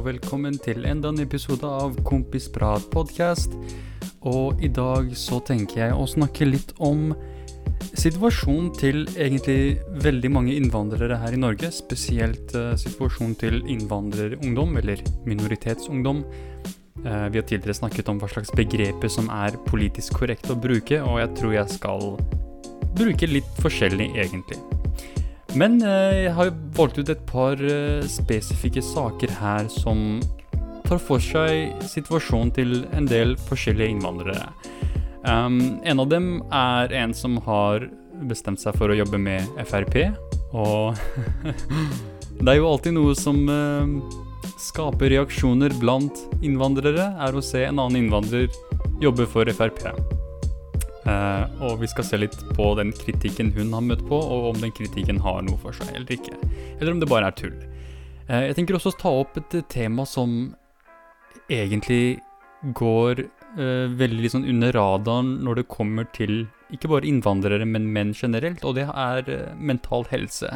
[0.00, 3.52] og velkommen til enda en episode av Kompisprat podcast.
[4.24, 7.10] Og i dag så tenker jeg å snakke litt om
[8.00, 11.68] situasjonen til egentlig veldig mange innvandrere her i Norge.
[11.76, 16.24] Spesielt uh, situasjonen til innvandrerungdom, eller minoritetsungdom.
[17.04, 21.04] Uh, vi har tidligere snakket om hva slags begreper som er politisk korrekt å bruke,
[21.04, 22.12] og jeg tror jeg skal
[22.96, 24.79] bruke litt forskjellig, egentlig.
[25.58, 30.20] Men eh, jeg har jo valgt ut et par eh, spesifikke saker her som
[30.86, 34.46] tar for seg situasjonen til en del forskjellige innvandrere.
[35.26, 37.84] Um, en av dem er en som har
[38.30, 39.98] bestemt seg for å jobbe med Frp.
[40.54, 40.96] Og
[42.40, 43.84] det er jo alltid noe som uh,
[44.60, 48.48] skaper reaksjoner blant innvandrere, er å se en annen innvandrer
[49.02, 49.90] jobbe for Frp.
[51.10, 54.62] Uh, og vi skal se litt på den kritikken hun har møtt på, og om
[54.62, 56.36] den kritikken har noe for seg eller ikke.
[56.78, 57.56] Eller om det bare er tull.
[58.28, 60.54] Uh, jeg tenker også å ta opp et tema som
[61.50, 62.20] egentlig
[62.76, 68.12] går uh, veldig sånn under radaren når det kommer til ikke bare innvandrere, men menn
[68.14, 70.52] generelt, og det er mental helse.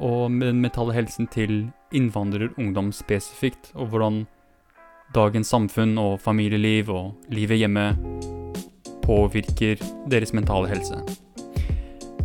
[0.00, 4.22] Og den mentale helsen til innvandrerungdom spesifikt, og hvordan
[5.14, 7.90] dagens samfunn og familieliv og livet hjemme
[9.04, 10.98] påvirker deres mentale helse.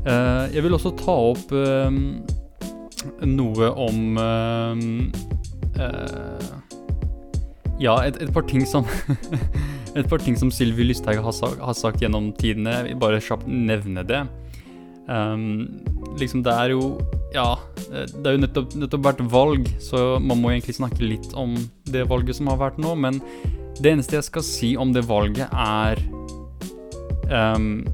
[0.07, 1.91] Uh, jeg vil også ta opp uh,
[3.27, 4.75] noe om uh,
[7.79, 8.87] Ja, et, et, par ting som
[9.97, 12.77] Et par ting som Sylvi Lysthaug har, har, sagt gjennom tidene.
[12.77, 14.21] Jeg vil bare kjapt nevne det.
[15.09, 15.81] Um,
[16.19, 16.99] liksom, det er jo
[17.33, 17.57] Ja,
[17.89, 21.57] det er jo nettopp, nettopp vært valg, så man må egentlig snakke litt om
[21.89, 22.93] det valget som har vært nå.
[22.95, 23.19] Men
[23.81, 25.99] det eneste jeg skal si om det valget, er
[27.29, 27.85] Um,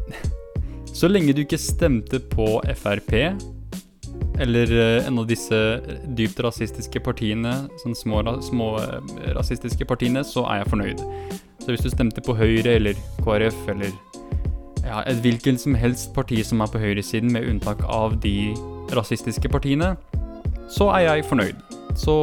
[0.95, 2.47] så lenge du ikke stemte på
[2.79, 3.13] Frp,
[4.39, 5.59] eller uh, en av disse
[6.15, 7.53] dypt rasistiske partiene,
[7.83, 8.99] sånn små, små uh,
[9.35, 11.05] rasistiske partiene, så er jeg fornøyd.
[11.63, 13.91] Så hvis du stemte på Høyre eller KrF eller
[14.85, 18.53] ja, et hvilket som helst parti som er på høyresiden, med unntak av de
[18.93, 19.95] rasistiske partiene,
[20.69, 21.63] så er jeg fornøyd.
[21.97, 22.15] Så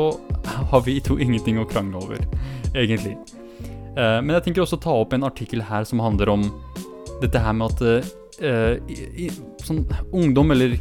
[0.71, 2.23] har vi to ingenting å krangle over,
[2.79, 3.17] egentlig.
[3.97, 6.47] Uh, men jeg tenker også ta opp en artikkel her som handler om
[7.23, 7.83] dette her med at
[8.43, 9.31] uh, i, i,
[9.63, 10.77] sånn, ungdom, eller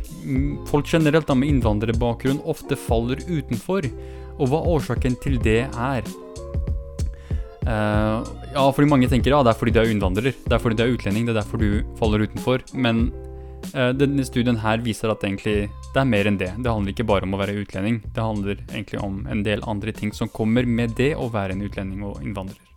[0.70, 3.88] folk generelt da, med innvandrerbakgrunn, ofte faller utenfor.
[4.42, 6.06] Og hva årsaken til det er.
[7.62, 8.26] Uh,
[8.56, 10.34] ja, fordi mange tenker ja, det er fordi du er innvandrer.
[10.34, 11.28] Det er fordi du er utlending.
[11.28, 12.66] Det er derfor du faller utenfor.
[12.74, 13.12] Men
[13.76, 16.50] uh, denne studien her viser at egentlig det er mer enn det.
[16.58, 18.02] Det handler ikke bare om å være utlending.
[18.08, 21.66] Det handler egentlig om en del andre ting som kommer med det å være en
[21.68, 22.71] utlending og innvandrer.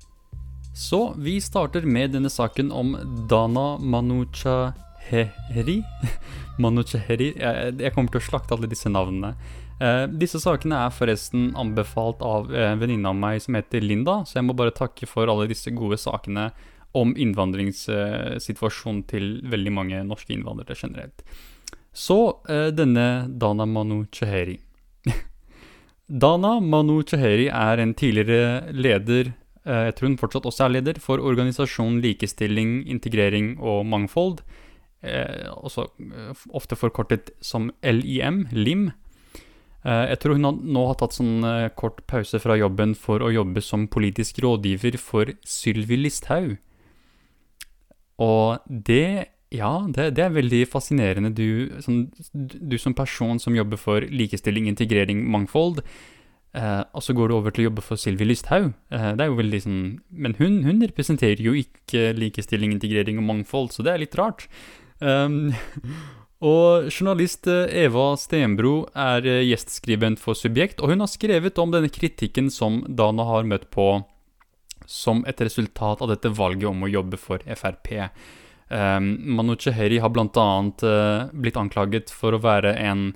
[0.75, 2.97] Så vi starter med denne saken om
[3.31, 5.77] Dana Manuchaheri.
[6.59, 9.37] Manuchaheri jeg, kommer til å slakte alle disse navnene.
[9.79, 14.25] Eh, disse sakene er forresten anbefalt av eh, en venninne av meg som heter Linda,
[14.27, 16.49] så jeg må bare takke for alle disse gode sakene
[16.95, 21.23] om innvandringssituasjonen til veldig mange norske innvandrere generelt.
[21.95, 22.19] Så
[22.51, 24.59] eh, denne Dana Manu Chaheri.
[26.27, 30.99] Dana Manu Chaheri er en tidligere leder Eh, jeg tror hun fortsatt også er leder
[31.01, 34.43] for organisasjonen Likestilling, integrering og mangfold.
[35.05, 38.91] Eh, også eh, ofte forkortet som LIM, LIM.
[39.85, 41.43] Jeg tror hun nå har tatt sånn
[41.77, 46.55] kort pause fra jobben for å jobbe som politisk rådgiver for Sylvi Listhaug.
[48.23, 51.31] Og det Ja, det, det, er veldig fascinerende.
[51.31, 55.85] Du, sånn, du som person som jobber for likestilling, integrering, mangfold,
[56.55, 58.69] Uh, og så går du over til å jobbe for Sylvi Lysthaug.
[58.95, 59.81] Uh, det er jo veldig sånn
[60.15, 64.47] Men hun, hun, representerer jo ikke likestilling, integrering og mangfold, så det er litt rart.
[65.03, 65.51] Um,
[66.53, 71.91] og journalist eh, Eva Stenbro er gjestskribent for Subjekt, og hun har skrevet om denne
[71.91, 73.89] kritikken som Dana har møtt på
[74.87, 77.95] som et resultat av dette valget om å jobbe for Frp.
[78.69, 80.49] Um, Manu Cheheri har bl.a.
[80.85, 83.11] Uh, blitt anklaget for å være en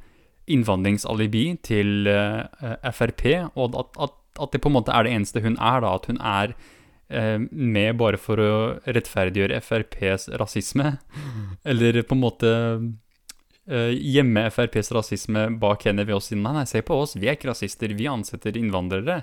[0.53, 3.25] innvandringsalibi til eh, Frp,
[3.55, 5.95] og at, at, at, det på en måte er det eneste hun er, da.
[5.95, 8.55] At hun er uh, med bare for å
[8.87, 10.97] rettferdiggjøre FrPs rasisme.
[11.71, 16.67] Eller på en måte uh, gjemme FrPs rasisme bak henne ved å si nei, nei,
[16.71, 19.23] se på oss, vi er ikke rasister, vi ansetter innvandrere.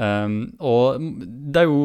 [0.00, 1.02] Um, og
[1.52, 1.80] det er jo,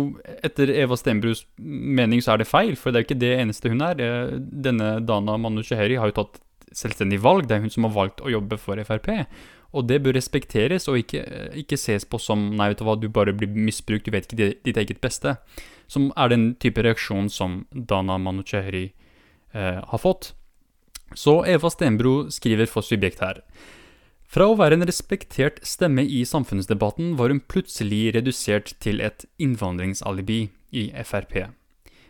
[0.46, 3.72] etter Eva Stenbrus mening, så er det feil, for det er jo ikke det eneste
[3.74, 4.04] hun er.
[4.40, 6.40] Denne Dana Manusheheri har jo tatt
[6.76, 7.48] selvstendig valg.
[7.48, 9.12] Det er hun som har valgt å jobbe for Frp.
[9.76, 11.24] Og det bør respekteres og ikke,
[11.60, 14.54] ikke ses på som nei, vet du hva, du bare blir misbrukt, du vet ikke
[14.64, 15.36] ditt eget beste.
[15.92, 20.32] Som er den type reaksjon som Dana Manuchehri eh, har fått.
[21.16, 23.44] Så Eva Stenbro skriver for Subjekt her.
[24.26, 30.40] Fra å være en respektert stemme i samfunnsdebatten var hun plutselig redusert til et innvandringsalibi
[30.76, 31.38] i Frp.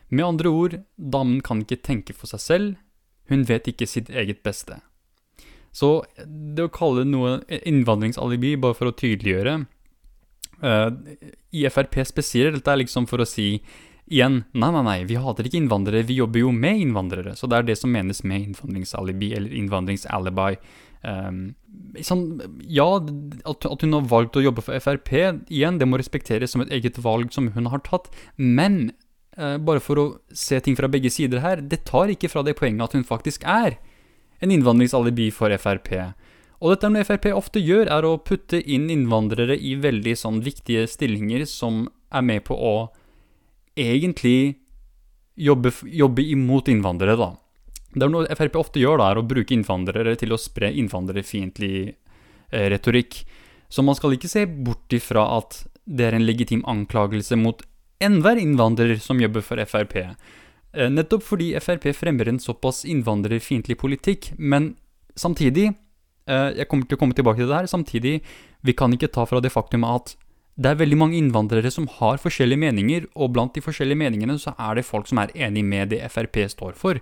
[0.10, 2.76] Med andre ord, damen kan ikke tenke for seg selv,
[3.32, 4.80] hun vet ikke sitt eget beste.
[5.76, 9.58] Så det å kalle noe innvandringsalibi, bare for å tydeliggjøre
[10.64, 10.88] uh,
[11.52, 13.58] I Frp spesielt, dette er liksom for å si
[14.06, 17.34] igjen Nei, nei, nei, vi hater ikke innvandrere, vi jobber jo med innvandrere.
[17.36, 20.60] Så det er det som menes med innvandringsalibi, eller innvandringsalibi.
[21.06, 21.40] Um,
[22.06, 22.28] sånn,
[22.70, 22.86] ja,
[23.50, 25.12] at, hun har valgt å jobbe for Frp,
[25.50, 28.12] igjen, det må respekteres som et eget valg som hun har tatt.
[28.38, 28.94] Men
[29.36, 32.86] bare for å se ting fra begge sider her, det tar ikke fra det poenget
[32.86, 33.76] at hun faktisk er
[34.40, 35.92] en innvandringsalibi for Frp.
[36.64, 40.86] Og dette med Frp ofte gjør, er å putte inn innvandrere i veldig sånn viktige
[40.90, 41.86] stillinger som
[42.16, 42.76] er med på å
[43.76, 44.56] egentlig
[45.36, 47.34] jobbe, jobbe imot innvandrere, da.
[47.96, 51.78] Det er noe Frp ofte gjør, da, er å bruke innvandrere til å spre innvandrerfiendtlig
[51.86, 53.22] eh, retorikk.
[53.72, 57.62] Så man skal ikke se bort ifra at det er en legitim anklagelse mot
[58.04, 59.96] enhver innvandrer som jobber for Frp.
[60.76, 64.76] Eh, nettopp fordi Frp fremmer en såpass innvandrerfiendtlig politikk, men
[65.16, 65.74] samtidig
[66.28, 67.68] eh, Jeg kommer til å komme tilbake til det her.
[67.72, 68.22] Samtidig,
[68.62, 70.16] vi kan ikke ta fra det faktum at
[70.56, 74.54] det er veldig mange innvandrere som har forskjellige meninger, og blant de forskjellige meningene så
[74.56, 77.00] er det folk som er enig med det Frp står for.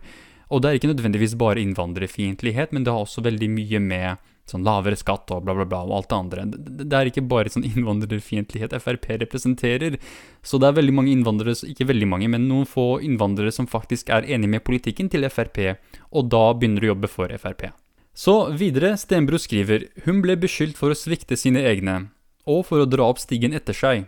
[0.50, 4.66] Og det er ikke nødvendigvis bare innvandrerfiendtlighet, men det har også veldig mye med sånn
[4.68, 6.45] lavere skatt og bla, bla, bla og alt det andre.
[6.84, 9.98] Det er ikke bare sånn innvandrerfiendtlighet Frp representerer.
[10.44, 14.12] Så det er veldig mange innvandrere, ikke veldig mange, men noen få innvandrere som faktisk
[14.13, 15.78] er enig med politikken til Frp,
[16.12, 17.69] og da begynner å jobbe for Frp.
[18.13, 22.12] Så videre, Stenbro skriver hun ble beskyldt for å svikte sine egne,
[22.46, 24.04] og for å dra opp stigen etter seg.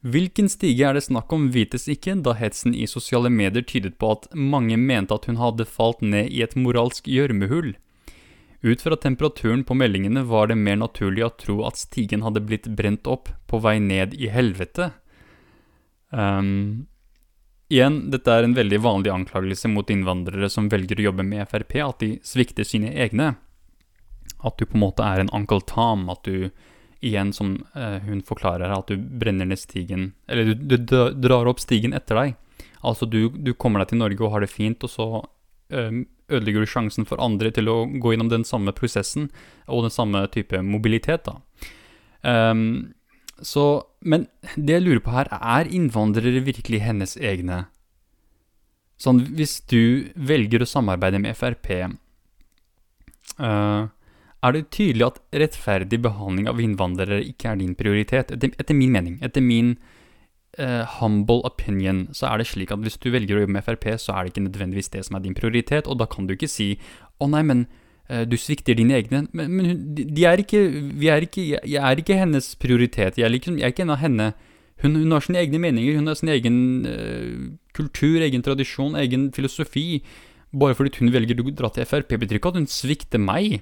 [0.00, 4.14] Hvilken stige er det snakk om, vites ikke, da hetsen i sosiale medier tydet på
[4.14, 7.74] at mange mente at hun hadde falt ned i et moralsk gjørmehull.
[8.60, 12.68] Ut fra temperaturen på meldingene var det mer naturlig å tro at stigen hadde blitt
[12.76, 14.90] brent opp på vei ned i helvete.
[16.10, 16.86] Um,
[17.72, 21.78] igjen, dette er en veldig vanlig anklagelse mot innvandrere som velger å jobbe med Frp,
[21.86, 23.32] at de svikter sine egne.
[24.44, 26.50] At du på en måte er en Uncle Tom, at du
[27.00, 31.62] igjen, som uh, hun forklarer, at du brenner ned stigen Eller du, du drar opp
[31.64, 32.34] stigen etter deg.
[32.84, 36.64] Altså, du, du, kommer deg til Norge og har det fint, og så uh, ødelegger
[36.64, 39.28] du sjansen for andre til å gå gjennom den samme prosessen
[39.66, 41.28] og den samme type mobilitet.
[41.28, 41.40] da.
[42.22, 42.94] Um,
[43.40, 47.64] så, men det jeg lurer på her, er innvandrere virkelig hennes egne?
[49.00, 51.94] Sånn, hvis du velger å samarbeide med Frp, uh,
[53.48, 53.86] eh,
[54.40, 58.92] er det tydelig at rettferdig behandling av innvandrere ikke er din prioritet, etter, etter min
[58.92, 59.16] mening.
[59.24, 59.74] Etter min
[60.58, 63.86] uh, humble opinion, så er det slik at hvis du velger å jobbe med Frp,
[64.00, 66.50] så er det ikke nødvendigvis det som er din prioritet, og da kan du ikke
[66.50, 66.78] si
[67.20, 67.66] 'Å nei, men
[68.10, 69.28] uh, du svikter dine egne'.
[69.32, 70.62] Men, men de er ikke,
[70.96, 73.18] vi er ikke, jeg er ikke hennes prioritet.
[73.18, 74.32] Jeg er, liksom, jeg er ikke en av henne.
[74.80, 79.30] Hun, hun, har sine egne meninger, hun har sin egen uh, kultur, egen tradisjon, egen
[79.36, 80.02] filosofi.
[80.50, 83.60] Bare fordi hun velger å dra til Frp, betyr ikke at hun svikter meg.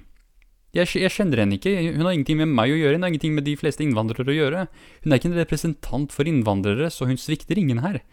[0.75, 1.71] Jeg, jeg, kjenner henne ikke.
[1.95, 2.97] Hun har ingenting med meg å gjøre.
[2.99, 4.65] Hun har ingenting med de fleste innvandrere å gjøre.
[5.01, 8.03] Hun er ikke en representant for innvandrere, så hun svikter ingen her.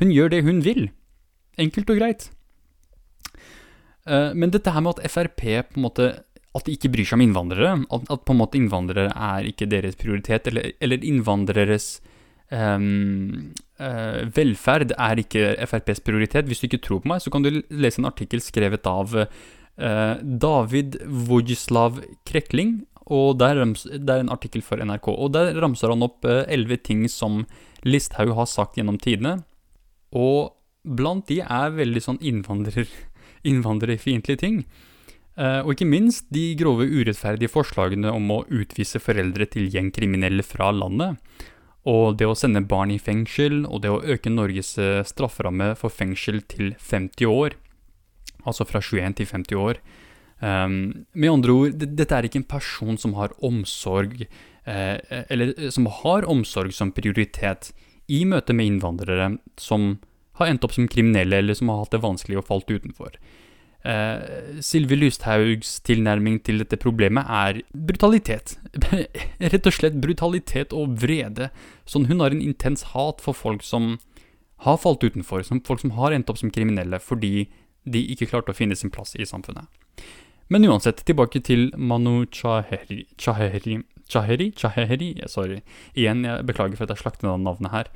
[0.00, 0.88] Hun gjør det hun vil.
[1.62, 2.26] Enkelt og greit.
[4.06, 6.04] Uh, men dette her med at Frp på en måte
[6.54, 9.66] At de ikke bryr seg om innvandrere, at, at på en måte innvandrere er ikke
[9.68, 11.98] deres prioritet, eller, eller innvandreres
[12.48, 16.48] um, uh, velferd er ikke FrPs prioritet.
[16.48, 19.26] Hvis du ikke tror på meg, så kan du lese en artikkel skrevet av Eh,
[19.76, 25.12] David Vojislav Krekling, og det er, en artikkel for NRK.
[25.14, 27.44] Og Der ramser han opp eh, elleve ting som
[27.86, 29.44] Listhaug har sagt gjennom tidene.
[30.10, 32.90] Og blant de er veldig sånn innvandrer,
[33.50, 34.64] innvandrerfiendtlige ting.
[35.36, 40.70] Uh, og ikke minst de grove urettferdige forslagene om å utvise foreldre til gjengkriminelle fra
[40.72, 41.20] landet.
[41.86, 44.72] Og det å sende barn i fengsel, og det å øke Norges
[45.06, 47.58] strafferamme for fengsel til 50 år
[48.46, 49.80] altså fra 21 til 50 år.
[50.40, 54.26] Um, med andre ord, dette er ikke en person som har omsorg,
[54.68, 54.96] eh,
[55.32, 57.70] eller eh, som har omsorg som prioritet
[58.12, 59.96] i møte med innvandrere som
[60.36, 63.16] har endt opp som kriminelle, eller som har hatt det vanskelig og falt utenfor.
[63.86, 68.56] Eh, Sylvi Lysthaugs tilnærming til dette problemet er brutalitet.
[69.54, 71.48] Rett og slett brutalitet og vrede.
[71.88, 73.94] Sånn hun har en intens hat for folk som
[74.64, 77.46] har falt utenfor, som folk som har endt opp som kriminelle fordi
[77.86, 79.70] de ikke klarte å finne sin plass i samfunnet.
[80.52, 84.52] Men uansett, tilbake til Manu Chaheri Chaheri, Chaheri?
[84.54, 85.10] Chaheri?
[85.26, 85.62] Sorry.
[85.98, 87.90] Igjen, jeg beklager for at jeg slakter navnet her.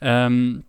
[0.00, 0.62] Um,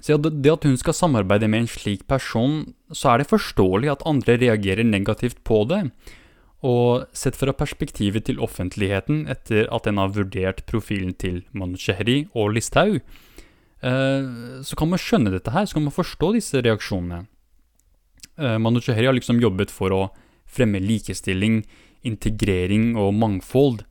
[0.00, 4.06] så det at hun skal samarbeide med en slik person, så er det forståelig at
[4.08, 5.84] andre reagerer negativt på det.
[6.64, 12.54] Og sett fra perspektivet til offentligheten etter at en har vurdert profilen til Manushehri og
[12.56, 13.02] Listhaug,
[13.82, 14.24] eh,
[14.62, 17.26] så kan man skjønne dette her, så kan man forstå disse reaksjonene.
[18.38, 20.02] Eh, Chaheri har liksom jobbet for å
[20.46, 21.64] fremme likestilling,
[22.02, 23.84] integrering og mangfold.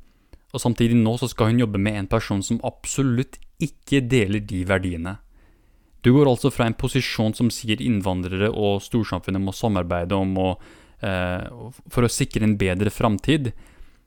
[0.54, 4.66] Og samtidig nå så skal hun jobbe med en person som absolutt ikke deler de
[4.66, 5.18] verdiene.
[6.02, 10.58] Du går altså fra en posisjon som sier innvandrere og storsamfunnet må samarbeide om å
[11.02, 11.46] Eh,
[11.90, 13.52] for å sikre en bedre framtid,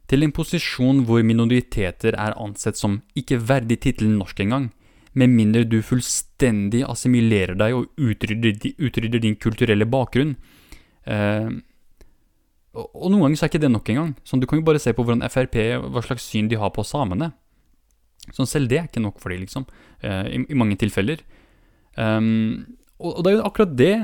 [0.07, 4.69] til en posisjon hvor minoriteter er ansett som ikke verdig tittelen norsk engang,
[5.15, 10.35] med mindre du fullstendig assimilerer deg og utrydder, utrydder din kulturelle bakgrunn.
[11.07, 11.51] Eh,
[12.75, 14.13] og noen ganger så er ikke det nok engang.
[14.27, 15.59] Sånn, du kan jo bare se på hvordan Frp,
[15.95, 17.31] hva slags syn de har på samene.
[18.35, 19.69] Sånn, selv det er ikke nok for dem, liksom.
[20.03, 21.23] Eh, i, i, mange tilfeller.
[21.95, 22.65] Um,
[22.99, 23.95] og, og, det er jo akkurat det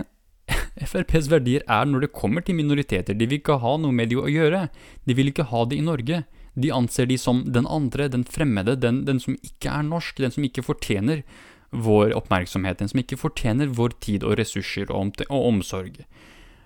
[0.93, 3.17] FrPs verdier er når det kommer til minoriteter.
[3.17, 4.69] De vil ikke ha noe med de å gjøre.
[5.09, 6.23] De vil ikke ha det i Norge.
[6.55, 10.35] De anser de som den andre, den fremmede, den, den som ikke er norsk, den
[10.35, 11.23] som ikke fortjener
[11.71, 16.01] vår oppmerksomhet, den som ikke fortjener vår tid og ressurser og, og omsorg.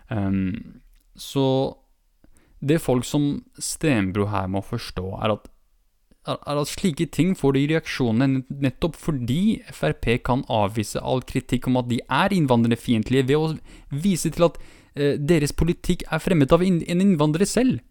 [0.09, 0.81] Um,
[1.17, 1.47] så
[2.65, 5.51] det folk som Stenbro her må forstå, er at
[6.25, 11.77] er at slike ting får de reaksjonene nettopp fordi Frp kan avvise all kritikk om
[11.81, 14.57] at de er innvandrerfiendtlige, ved å vise til at
[14.97, 17.83] eh, deres politikk er fremmet av en innvandrer selv.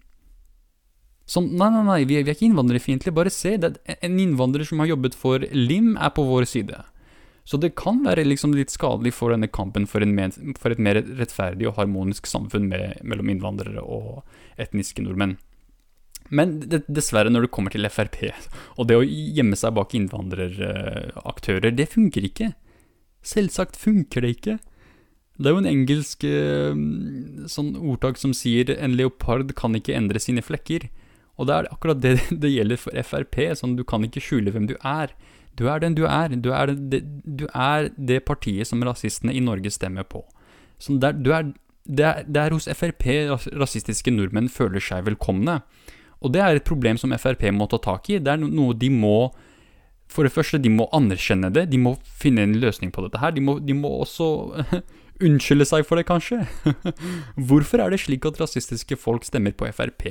[1.29, 4.17] Sånn, nei, nei, nei, vi er, vi er ikke innvandrerfiendtlige, bare se, det er en
[4.19, 6.81] innvandrer som har jobbet for LIM, er på vår side.
[7.47, 10.99] Så det kan være liksom litt skadelig for denne kampen for, med, for et mer
[11.19, 14.23] rettferdig og harmonisk samfunn med, mellom innvandrere og
[14.59, 15.37] etniske nordmenn.
[16.33, 18.31] Men dessverre, når det kommer til Frp,
[18.79, 22.53] og det å gjemme seg bak innvandreraktører, det funker ikke.
[23.23, 24.57] Selvsagt funker det ikke.
[25.39, 26.81] Det er jo en engelsk eh,
[27.49, 30.91] sånn ordtak som sier 'en leopard kan ikke endre sine flekker'.
[31.37, 33.39] Og det er akkurat det det gjelder for Frp.
[33.59, 35.15] Sånn, du kan ikke skjule hvem du er.
[35.57, 36.33] Du er den du er.
[36.33, 40.23] Du er det, du er det partiet som rasistene i Norge stemmer på.
[40.81, 41.51] Sånn, der, er,
[41.85, 43.07] det, er, det er hos Frp
[43.53, 45.61] rasistiske nordmenn føler seg velkomne.
[46.23, 48.21] Og det er et problem som Frp må ta tak i.
[48.23, 49.33] Det er noe de må
[50.13, 51.69] For det første, de må anerkjenne det.
[51.71, 53.31] De må finne en løsning på dette her.
[53.33, 54.27] De må, de må også
[55.25, 56.43] unnskylde seg for det, kanskje.
[57.49, 60.05] Hvorfor er det slik at rasistiske folk stemmer på Frp?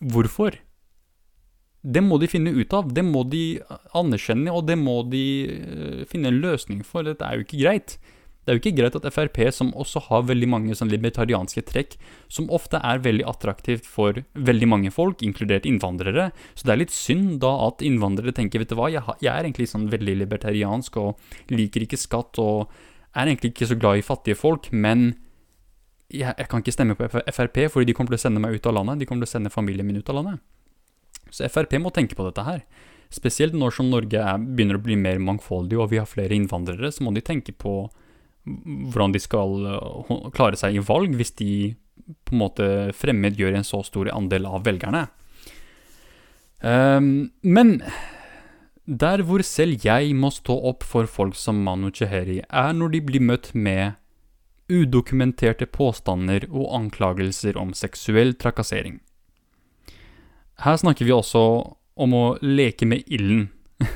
[0.00, 0.56] Hvorfor?
[1.80, 2.92] Det må de finne ut av.
[2.92, 3.60] Det må de
[3.96, 7.06] anerkjenne, og det må de eh, finne en løsning for.
[7.06, 7.96] Dette er jo ikke greit.
[8.40, 11.96] Det er jo ikke greit at Frp, som også har veldig mange sånn libertarianske trekk,
[12.32, 16.94] som ofte er veldig attraktivt for veldig mange folk, inkludert innvandrere, så det er litt
[16.94, 21.52] synd da at innvandrere tenker vet du hva, jeg, er egentlig sånn veldig libertariansk og
[21.52, 22.72] liker ikke skatt og
[23.12, 25.12] er egentlig ikke så glad i fattige folk, men
[26.10, 28.66] jeg, jeg kan ikke stemme på Frp fordi de kommer til å sende meg ut
[28.66, 30.42] av landet, de kommer til å sende familien min ut av landet.
[31.30, 32.64] Så Frp må tenke på dette her.
[33.10, 36.92] Spesielt når som Norge er, begynner å bli mer mangfoldig og vi har flere innvandrere,
[36.94, 37.84] så må de tenke på
[38.44, 41.50] hvordan de skal eh, klare seg i valg hvis de
[42.26, 45.04] på en måte fremmedgjør en så stor andel av velgerne.
[46.60, 47.78] Um, men
[48.84, 53.02] der hvor selv jeg må stå opp for folk som Manu Cheheri, er når de
[53.06, 53.99] blir møtt med
[54.70, 59.00] udokumenterte påstander og anklagelser om seksuell trakassering.
[60.60, 61.42] Her snakker vi også
[62.00, 63.48] om å leke med ilden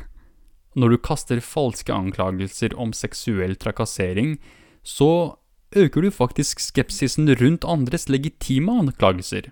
[0.79, 4.39] når du kaster falske anklagelser om seksuell trakassering,
[4.83, 5.37] så
[5.75, 9.51] øker du faktisk skepsisen rundt andres legitime anklagelser.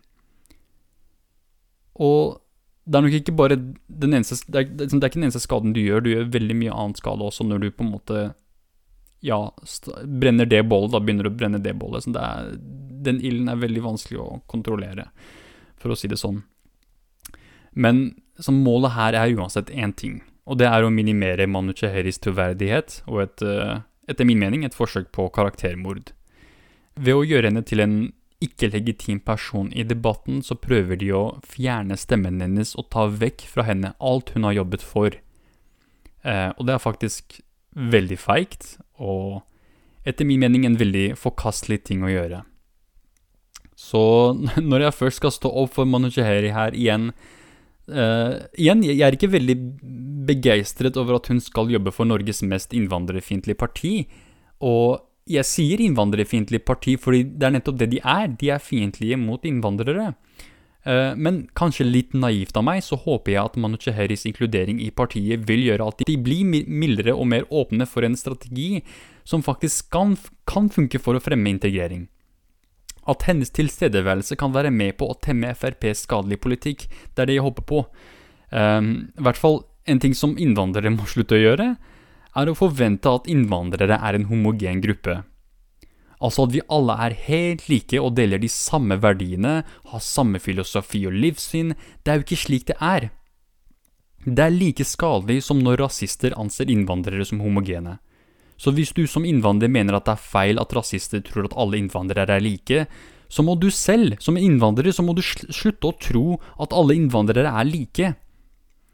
[1.94, 2.38] Og
[2.84, 5.74] det er nok ikke bare den eneste det er, det er ikke den eneste skaden
[5.74, 8.22] du gjør, du gjør veldig mye annen skade også når du på en måte
[9.22, 9.54] ja,
[10.04, 12.04] brenner det bålet, da begynner du å brenne det bålet.
[12.04, 12.56] Så det er,
[13.06, 15.08] den ilden er veldig vanskelig å kontrollere,
[15.78, 16.42] for å si det sånn.
[17.72, 18.08] Men
[18.50, 23.22] målet her er uansett én ting, og det er å minimere Manu Cheheris troverdighet og
[23.22, 23.78] et, eh,
[24.10, 26.10] etter min mening, et forsøk på karaktermord.
[26.98, 28.12] Ved å gjøre henne til en
[28.42, 33.62] ikke-legitim person i debatten, så prøver de å fjerne stemmen hennes og ta vekk fra
[33.70, 35.14] henne alt hun har jobbet for.
[36.24, 37.38] Eh, og det er faktisk
[37.72, 39.42] veldig feigt, og
[40.08, 42.42] etter min mening en veldig forkastelig ting å gjøre.
[43.78, 44.02] Så
[44.70, 47.12] når jeg først skal stå opp for Manu Cheheri her igjen,
[47.90, 49.56] Uh, igjen, jeg er ikke veldig
[50.28, 53.94] begeistret over at hun skal jobbe for Norges mest innvandrerfiendtlige parti.
[54.62, 58.30] Og jeg sier innvandrerfiendtlig parti fordi det er nettopp det de er.
[58.38, 60.12] De er fiendtlige mot innvandrere.
[60.82, 64.90] Uh, men kanskje litt naivt av meg, så håper jeg at Manu Cheheris inkludering i
[64.90, 68.82] partiet vil gjøre at de blir mildere og mer åpne for en strategi
[69.22, 70.16] som faktisk kan,
[70.50, 72.08] kan funke for å fremme integrering.
[73.06, 76.86] At hennes tilstedeværelse kan være med på å temme FrPs skadelige politikk.
[77.14, 77.84] Det er det jeg håper på.
[78.50, 81.72] Um, I hvert fall en ting som innvandrere må slutte å gjøre,
[82.32, 85.20] er å forvente at innvandrere er en homogen gruppe.
[86.22, 91.02] Altså at vi alle er helt like og deler de samme verdiene, har samme filosofi
[91.10, 91.74] og livssyn.
[92.02, 93.10] Det er jo ikke slik det er.
[94.22, 97.98] Det er like skadelig som når rasister anser innvandrere som homogene.
[98.54, 101.80] Så hvis du som innvandrer mener at det er feil at rasister tror at alle
[101.80, 102.84] innvandrere er like,
[103.32, 106.26] så må du selv, som innvandrer, så må du slutte å tro
[106.60, 108.12] at alle innvandrere er like.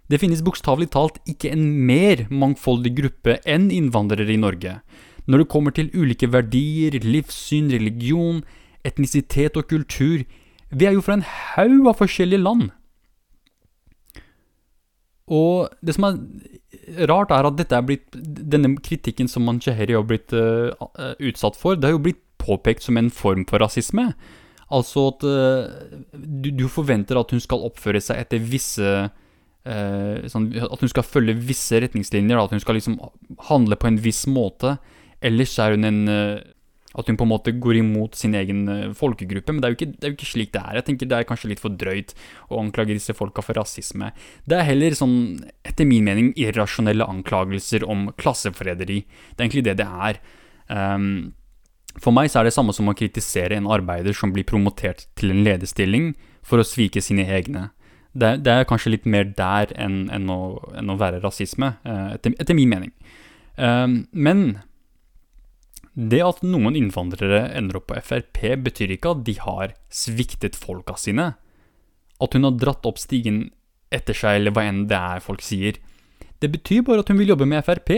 [0.09, 4.79] Det finnes bokstavelig talt ikke en mer mangfoldig gruppe enn innvandrere i Norge.
[5.29, 8.43] Når det kommer til ulike verdier, livssyn, religion,
[8.89, 10.25] etnisitet og kultur.
[10.71, 12.71] Vi er jo fra en haug av forskjellige land.
[15.29, 20.33] Og det som er rart, er at er blitt, denne kritikken som Mancheheri har blitt
[20.33, 20.73] uh,
[21.21, 24.13] utsatt for, det har jo blitt påpekt som en form for rasisme.
[24.73, 25.69] Altså at uh,
[26.13, 31.05] du, du, forventer at hun skal oppføre seg etter visse uh, sånn, At hun skal
[31.05, 32.97] følge visse retningslinjer, at hun skal liksom
[33.51, 34.79] handle på en viss måte.
[35.25, 36.01] Ellers er hun en
[36.99, 39.53] at hun på en måte går imot sin egen eh, folkegruppe.
[39.53, 40.79] Men det er, ikke, det er, jo ikke, slik det er.
[40.79, 42.15] Jeg tenker Det er kanskje litt for drøyt
[42.49, 44.11] å anklage disse folka for rasisme.
[44.49, 45.19] Det er heller sånn,
[45.69, 49.03] etter min mening, irrasjonelle anklagelser om klasseforræderi.
[49.05, 50.21] Det er egentlig det det er.
[50.69, 51.35] Um,
[51.99, 55.33] for meg så er det samme som å kritisere en arbeider som blir promotert til
[55.35, 56.13] en lederstilling
[56.47, 57.69] for å svike sine egne.
[58.19, 62.15] Det, det er kanskje litt mer der enn, enn, å, enn å, være rasisme, uh,
[62.17, 62.95] etter, etter, min mening.
[63.59, 64.63] Um, men
[65.99, 70.95] det at noen innvandrere ender opp på Frp, betyr ikke at de har sviktet folka
[71.01, 71.33] sine.
[72.23, 73.49] At hun har dratt opp stigen
[73.95, 75.81] etter seg, eller hva enn det er folk sier.
[76.39, 77.91] Det betyr bare at hun vil jobbe med Frp.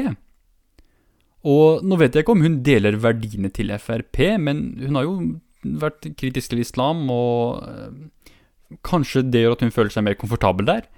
[1.50, 5.14] Og nå vet jeg ikke om hun deler verdiene til Frp, men hun har jo
[5.60, 10.68] vært kritisk til islam, og øh, kanskje det gjør at hun føler seg mer komfortabel
[10.72, 10.88] der.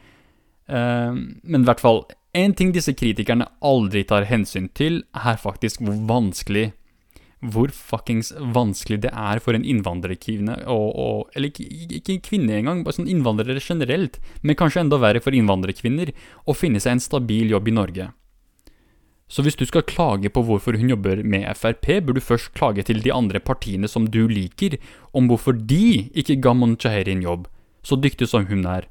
[0.71, 1.11] Uh,
[1.43, 2.05] men i hvert fall,
[2.39, 6.71] en ting disse kritikerne aldri tar hensyn til, er faktisk hvor vanskelig
[7.43, 11.67] hvor fuckings vanskelig det er for en innvandrerkvinne, eller ikke,
[11.99, 16.13] ikke kvinne engang, bare sånn innvandrere generelt, men kanskje enda verre for innvandrerkvinner,
[16.47, 18.09] å finne seg en stabil jobb i Norge.
[19.33, 22.85] Så hvis du skal klage på hvorfor hun jobber med Frp, bør du først klage
[22.85, 24.77] til de andre partiene som du liker,
[25.17, 27.47] om hvorfor de ikke ga Monchaheri en jobb,
[27.83, 28.87] så dyktig som hun er.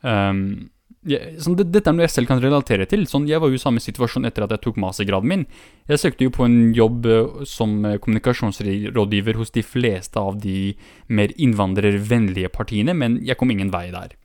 [0.00, 0.70] Um,
[1.04, 3.04] sånn, det, dette er noe jeg selv kan relatere til.
[3.08, 5.44] Sånn, jeg var jo i samme situasjon etter at jeg tok mastergraden min.
[5.90, 10.74] Jeg søkte jo på en jobb uh, som eh, kommunikasjonsrådgiver hos de fleste av de
[11.12, 14.16] mer innvandrervennlige partiene, men jeg kom ingen vei der.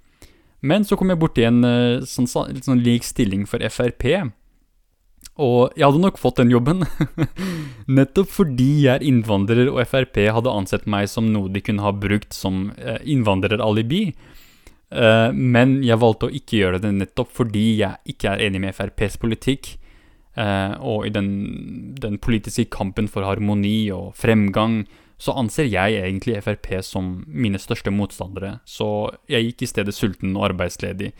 [0.60, 4.32] Men så kom jeg borti en uh, sånn, sånn lik stilling for Frp.
[5.40, 6.84] Og jeg hadde nok fått den jobben,
[8.00, 11.96] nettopp fordi jeg er innvandrer og Frp hadde ansett meg som noe de kunne ha
[11.96, 12.70] brukt som
[13.04, 14.14] innvandreralibi.
[14.90, 18.74] Uh, men jeg valgte å ikke gjøre det nettopp fordi jeg ikke er enig med
[18.74, 19.76] FrPs politikk.
[20.40, 21.30] Uh, og i den,
[22.00, 24.84] den, politiske kampen for harmoni og fremgang,
[25.20, 28.60] så anser jeg egentlig Frp som mine største motstandere.
[28.64, 31.12] Så jeg gikk i stedet sulten og arbeidsledig.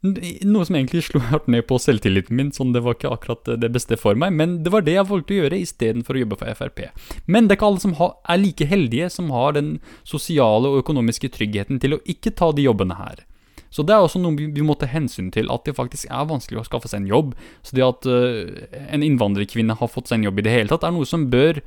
[0.00, 3.68] Noe som egentlig slo hardt ned på selvtilliten min, sånn det var ikke akkurat det
[3.74, 6.56] beste for meg, men det var det jeg valgte å gjøre istedenfor å jobbe for
[6.56, 6.86] Frp.
[7.28, 9.74] Men det er ikke alle som er like heldige som har den
[10.08, 13.26] sosiale og økonomiske tryggheten til å ikke ta de jobbene her.
[13.70, 16.62] Så det er også noe vi må ta hensyn til, at det faktisk er vanskelig
[16.62, 17.36] å skaffe seg en jobb.
[17.62, 18.48] Så det at uh,
[18.90, 21.60] en innvandrerkvinne har fått seg en jobb i det hele tatt, er noe som bør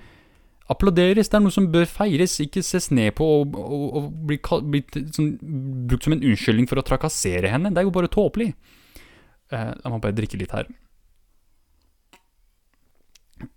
[0.74, 1.30] applauderes.
[1.30, 4.82] Det er noe som bør feires, ikke ses ned på og, og, og bli, bli
[5.16, 5.36] sånn,
[5.90, 7.72] brukt som en unnskyldning for å trakassere henne.
[7.74, 8.52] Det er jo bare tåpelig.
[9.54, 10.70] Eh, la meg bare drikke litt her.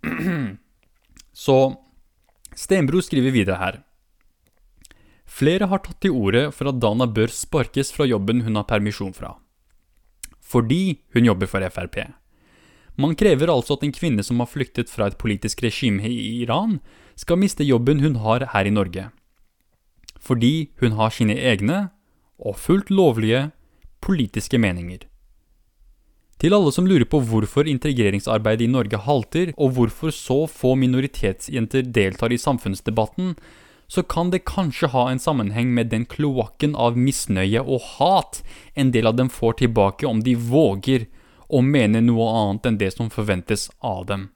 [1.47, 1.57] Så
[2.57, 3.81] Stenbro skriver videre her.
[5.27, 9.13] Flere har tatt til orde for at Dana bør sparkes fra jobben hun har permisjon
[9.13, 9.35] fra.
[10.41, 11.99] Fordi hun jobber for Frp.
[12.97, 16.79] Man krever altså at en kvinne som har flyktet fra et politisk regime i Iran,
[17.17, 19.09] skal miste jobben hun har her i Norge.
[20.21, 21.89] Fordi hun har sine egne,
[22.37, 23.49] og fullt lovlige,
[24.01, 25.07] politiske meninger.
[26.37, 31.87] Til alle som lurer på hvorfor integreringsarbeidet i Norge halter, og hvorfor så få minoritetsjenter
[31.89, 33.33] deltar i samfunnsdebatten,
[33.87, 38.41] så kan det kanskje ha en sammenheng med den kloakken av misnøye og hat
[38.75, 41.07] en del av dem får tilbake om de våger
[41.47, 44.27] å mene noe annet enn det som forventes av dem.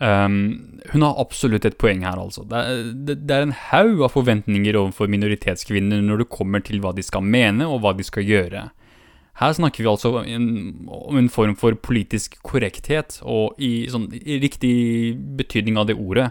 [0.00, 2.46] Um, hun har absolutt et poeng her, altså.
[2.48, 6.80] Det er, det, det er en haug av forventninger overfor minoritetskvinner når det kommer til
[6.80, 8.70] hva de skal mene og hva de skal gjøre.
[9.40, 10.48] Her snakker vi altså om en,
[11.20, 14.74] en form for politisk korrekthet, og i, sånn, i riktig
[15.36, 16.30] betydning av det ordet.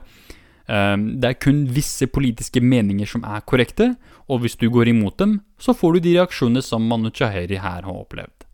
[0.69, 3.95] Um, det er kun visse politiske meninger som er korrekte,
[4.29, 7.85] og hvis du går imot dem, så får du de reaksjonene som Manu Chaheri her
[7.85, 8.45] har opplevd.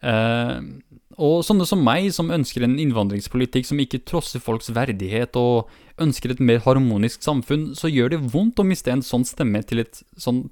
[0.00, 0.80] Uh,
[1.20, 6.32] og sånne som meg, som ønsker en innvandringspolitikk som ikke trosser folks verdighet og ønsker
[6.32, 10.00] et mer harmonisk samfunn, så gjør det vondt å miste en sånn stemme til et
[10.20, 10.46] sånn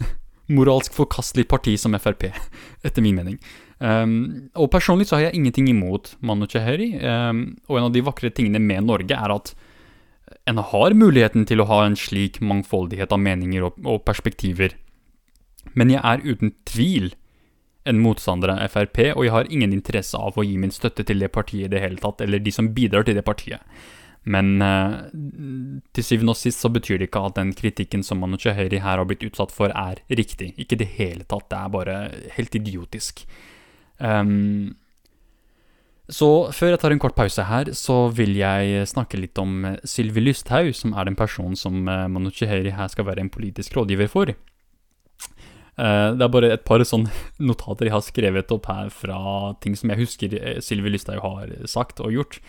[0.56, 2.30] moralsk forkastelig parti som Frp,
[2.86, 3.36] etter min mening.
[3.80, 8.04] Um, og personlig så har jeg ingenting imot Manu Cheheri, um, og en av de
[8.04, 9.54] vakre tingene med Norge er at
[10.48, 14.76] en har muligheten til å ha en slik mangfoldighet av meninger og, og perspektiver.
[15.76, 17.12] Men jeg er uten tvil
[17.88, 21.22] en motstander av Frp, og jeg har ingen interesse av å gi min støtte til
[21.22, 23.64] det partiet i det hele tatt, eller de som bidrar til det partiet.
[24.28, 24.96] Men eh,
[25.96, 29.00] til syvende og sist så betyr det ikke at den kritikken som Manu Chaheri her
[29.00, 30.52] har blitt utsatt for, er riktig.
[30.60, 31.48] Ikke i det hele tatt.
[31.48, 31.96] Det er bare
[32.36, 33.24] helt idiotisk.
[33.96, 34.76] Um,
[36.10, 40.24] så før jeg tar en kort pause her, så vil jeg snakke litt om Sylvi
[40.26, 44.10] Lysthaug, som er den personen som uh, Manu Chaheri her skal være en politisk rådgiver
[44.10, 44.34] for.
[45.78, 47.12] Uh, det er bare et par sånne
[47.50, 49.20] notater jeg har skrevet opp her fra
[49.62, 52.40] ting som jeg husker Sylvi Lysthaug har sagt og gjort.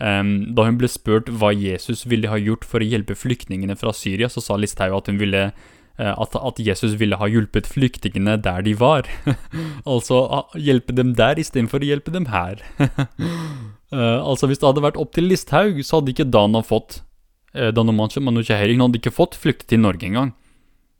[0.00, 4.30] Da hun ble spurt hva Jesus ville ha gjort for å hjelpe flyktningene fra Syria,
[4.32, 5.50] så sa Listhaug uh,
[6.00, 9.04] at, at, Jesus ville ha hjulpet flyktningene der de var.
[9.84, 10.22] altså
[10.56, 12.64] hjelpe dem der istedenfor å hjelpe dem her.
[13.92, 17.02] altså Hvis det hadde vært opp til Listhaug, så hadde ikke Dana fått
[17.52, 20.32] Dana Manucheheri Hun hadde ikke fått flykte til Norge engang.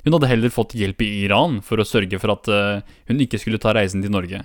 [0.05, 3.41] Hun hadde heller fått hjelp i Iran for å sørge for at uh, hun ikke
[3.41, 4.43] skulle ta reisen til Norge.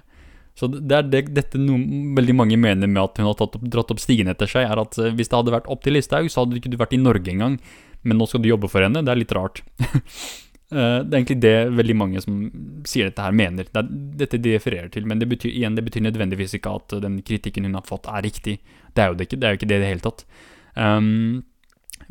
[0.56, 3.92] Så det er det, dette noen, veldig mange mener med at hun har opp, dratt
[3.92, 6.44] opp stigen etter seg, er at uh, hvis det hadde vært opp til Listhaug, så
[6.44, 7.60] hadde du ikke vært i Norge engang.
[8.06, 9.04] Men nå skal du jobbe for henne.
[9.04, 9.64] Det er litt rart.
[9.80, 12.44] uh, det er egentlig det veldig mange som
[12.88, 13.72] sier dette her, mener.
[13.72, 13.90] Det er
[14.26, 15.08] dette de refererer til.
[15.08, 18.28] Men det betyr, igjen, det betyr nødvendigvis ikke at den kritikken hun har fått, er
[18.28, 18.60] riktig.
[18.92, 19.40] Det er jo det ikke.
[19.40, 20.28] Det er jo ikke det i det hele tatt.
[20.76, 21.44] Um,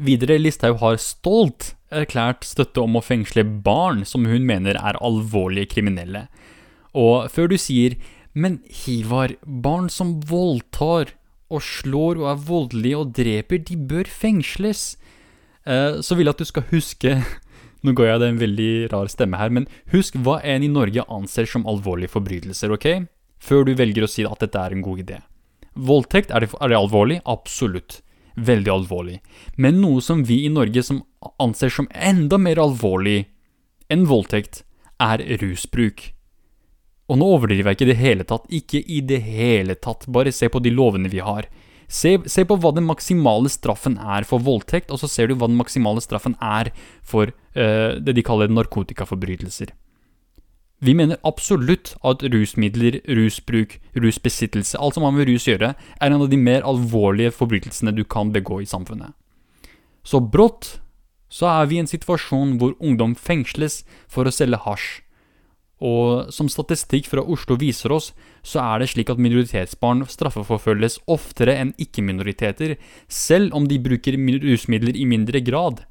[0.00, 5.72] videre, Listhaug har stolt erklært støtte om å fengsle barn som hun mener er alvorlige
[5.76, 6.26] kriminelle.
[6.94, 7.96] Og før du sier
[8.34, 11.14] men Hivar, barn som voldtar
[11.54, 14.96] og slår og er voldelige og dreper, de bør fengsles.
[15.62, 17.16] Eh, så vil jeg at du skal huske
[17.84, 21.02] Nå går jeg det en veldig rar stemme her, men husk hva en i Norge
[21.12, 22.86] anser som alvorlige forbrytelser, ok?
[23.44, 25.18] Før du velger å si at dette er en god idé.
[25.76, 27.18] Voldtekt, er det, er det alvorlig?
[27.28, 27.98] Absolutt.
[28.34, 29.20] Veldig alvorlig.
[29.56, 31.02] Men noe som vi i Norge som
[31.42, 33.24] anser som enda mer alvorlig
[33.92, 34.64] enn voldtekt,
[35.02, 36.10] er rusbruk.
[37.10, 38.48] Og nå overdriver jeg ikke i det hele tatt.
[38.48, 40.06] Ikke i det hele tatt.
[40.08, 41.48] Bare se på de lovene vi har.
[41.84, 45.50] Se, se, på hva den maksimale straffen er for voldtekt, og så ser du hva
[45.50, 46.72] den maksimale straffen er
[47.04, 49.74] for uh, det de kaller narkotikaforbrytelser.
[50.80, 56.10] Vi mener absolutt at rusmidler, rusbruk, rusbesittelse, alt som har med rus å gjøre, er
[56.10, 59.14] en av de mer alvorlige forbrytelsene du kan begå i samfunnet.
[60.04, 60.80] Så brått
[61.32, 65.04] så er vi i en situasjon hvor ungdom fengsles for å selge hasj
[65.84, 68.12] og som statistikk fra Oslo viser oss,
[68.46, 72.76] så er det slik at minoritetsbarn straffeforfølges oftere enn ikke-minoriteter,
[73.08, 75.82] selv om de bruker rusmidler i mindre grad.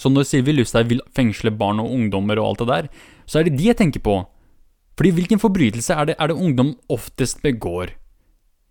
[0.00, 2.90] Så når Sylvi Lysthaug vil fengsle barn og ungdommer og alt det der,
[3.28, 4.22] så er det de jeg tenker på.
[4.96, 7.92] Fordi hvilken forbrytelse er det, er det ungdom oftest begår?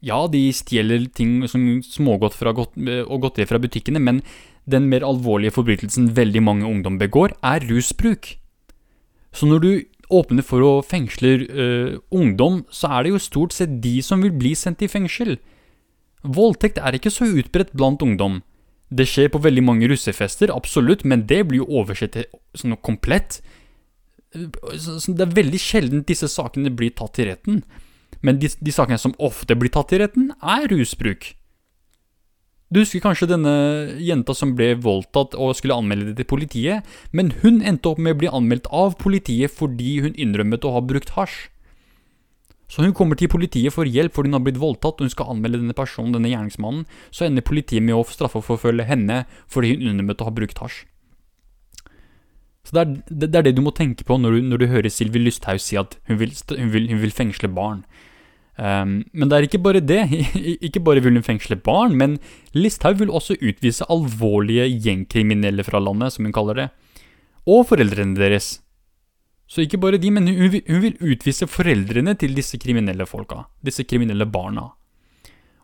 [0.01, 4.21] Ja, de stjeler ting som smågodt godt, og godteri fra butikkene, men
[4.69, 8.37] den mer alvorlige forbrytelsen veldig mange ungdom begår, er rusbruk.
[9.33, 9.71] Så når du
[10.09, 14.33] åpner for å fengsle øh, ungdom, så er det jo stort sett de som vil
[14.33, 15.37] bli sendt i fengsel.
[16.23, 18.41] Voldtekt er ikke så utbredt blant ungdom.
[18.89, 23.39] Det skjer på veldig mange russefester, absolutt, men det blir jo oversett til sånn komplett.
[24.33, 27.61] Det er veldig sjelden disse sakene blir tatt til retten.
[28.25, 31.35] Men de, de sakene som ofte blir tatt til retten, er rusbruk.
[32.69, 33.51] Du husker kanskje denne
[33.97, 38.13] jenta som ble voldtatt og skulle anmelde det til politiet, men hun endte opp med
[38.13, 41.47] å bli anmeldt av politiet fordi hun innrømmet å ha brukt hasj.
[42.69, 45.33] Så hun kommer til politiet for hjelp fordi hun har blitt voldtatt og hun skal
[45.33, 50.25] anmelde denne personen, denne gjerningsmannen, så ender politiet med å straffeforfølge henne fordi hun undermøtte
[50.25, 50.83] å ha brukt hasj.
[52.67, 54.93] Så det er, det, er, det du må tenke på når du, når du hører
[54.93, 57.81] Sylvi Lysthaug si at hun vil, hun, vil, hun vil fengsle barn.
[58.59, 60.03] Um, men det er ikke bare det.
[60.67, 62.17] ikke bare vil hun fengsle barn, men
[62.53, 66.67] Listhaug vil også utvise alvorlige gjengkriminelle fra landet, som hun kaller det,
[67.49, 68.59] og foreldrene deres.
[69.49, 73.47] Så ikke bare de, men hun vil, hun vil utvise foreldrene til disse kriminelle folka,
[73.65, 74.67] disse kriminelle barna.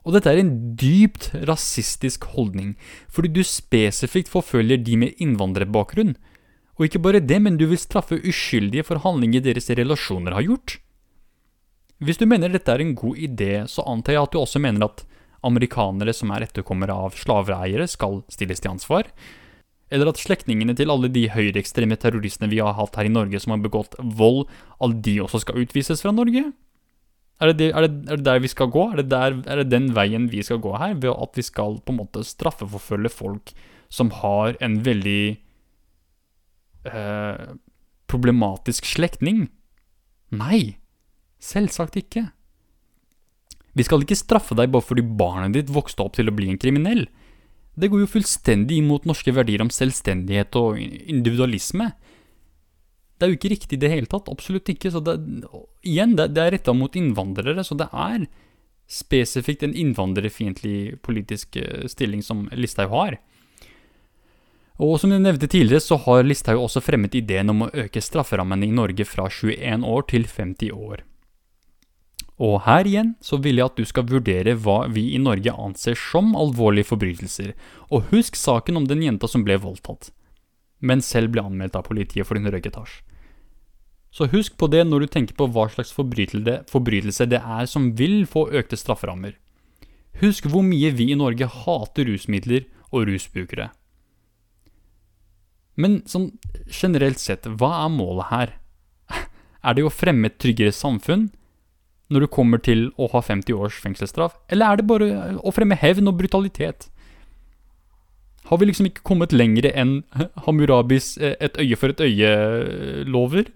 [0.06, 2.76] Og dette er en dypt rasistisk holdning,
[3.10, 6.15] fordi du spesifikt forfølger de med innvandrerbakgrunn.
[6.78, 10.78] Og ikke bare det, men du vil straffe uskyldige for handlinger deres relasjoner har gjort.
[12.04, 14.89] Hvis du mener dette er en god idé, så antar jeg at du også mener
[14.89, 15.06] at
[15.45, 19.10] amerikanere som er etterkommere av slaveeiere, skal stilles til ansvar.
[19.93, 23.54] Eller at slektningene til alle de høyreekstreme terroristene vi har hatt her i Norge som
[23.54, 24.48] har begått vold,
[24.82, 26.48] alle de også skal utvises fra Norge?
[27.43, 28.88] Er det, er, det, er det, der vi skal gå?
[28.93, 30.95] Er det, der, er det den veien vi skal gå her?
[31.04, 33.52] Ved at vi skal på en måte straffeforfølge folk
[33.91, 35.36] som har en veldig
[36.89, 37.43] eh,
[38.10, 39.45] problematisk slektning?
[40.36, 40.80] Nei,
[41.43, 42.30] selvsagt ikke.
[43.76, 46.60] Vi skal ikke straffe deg bare fordi barnet ditt vokste opp til å bli en
[46.62, 47.04] kriminell.
[47.75, 51.91] Det går jo fullstendig imot norske verdier om selvstendighet og individualisme.
[53.15, 54.31] Det er jo ikke riktig i det hele tatt.
[54.31, 54.91] Absolutt ikke.
[54.91, 55.15] Så det,
[55.83, 58.27] igjen, det, er retta mot innvandrere, så det er
[58.91, 63.17] spesifikt en innvandrerfiendtlig politisk eh, stilling som Listhaug har.
[64.83, 68.67] Og som jeg nevnte tidligere, så har Listhaug også fremmet ideen om å øke strafferammene
[68.67, 71.05] i Norge fra 21 år til 50 år.
[72.41, 75.95] Og her igjen så vil jeg at du skal vurdere hva vi i Norge anser
[75.95, 77.54] som alvorlige forbrytelser,
[77.88, 80.12] og husk saken om den jenta som ble voldtatt
[80.86, 83.00] men selv ble anmeldt av politiet for en røyketasj.
[84.15, 88.24] Så husk på det når du tenker på hva slags forbrytelse det er som vil
[88.30, 89.36] få økte strafferammer.
[90.21, 93.74] Husk hvor mye vi i Norge hater rusmidler og rusbrukere.
[95.76, 96.30] Men sånn
[96.71, 98.54] generelt sett, hva er målet her?
[99.65, 101.32] Er det å fremme et tryggere samfunn
[102.13, 105.78] når du kommer til å ha 50 års fengselsstraff, eller er det bare å fremme
[105.80, 106.89] hevn og brutalitet?
[108.46, 110.04] Har vi liksom ikke kommet lenger enn
[110.46, 113.50] Hammurabis eh, 'et øye for et øye'-lover?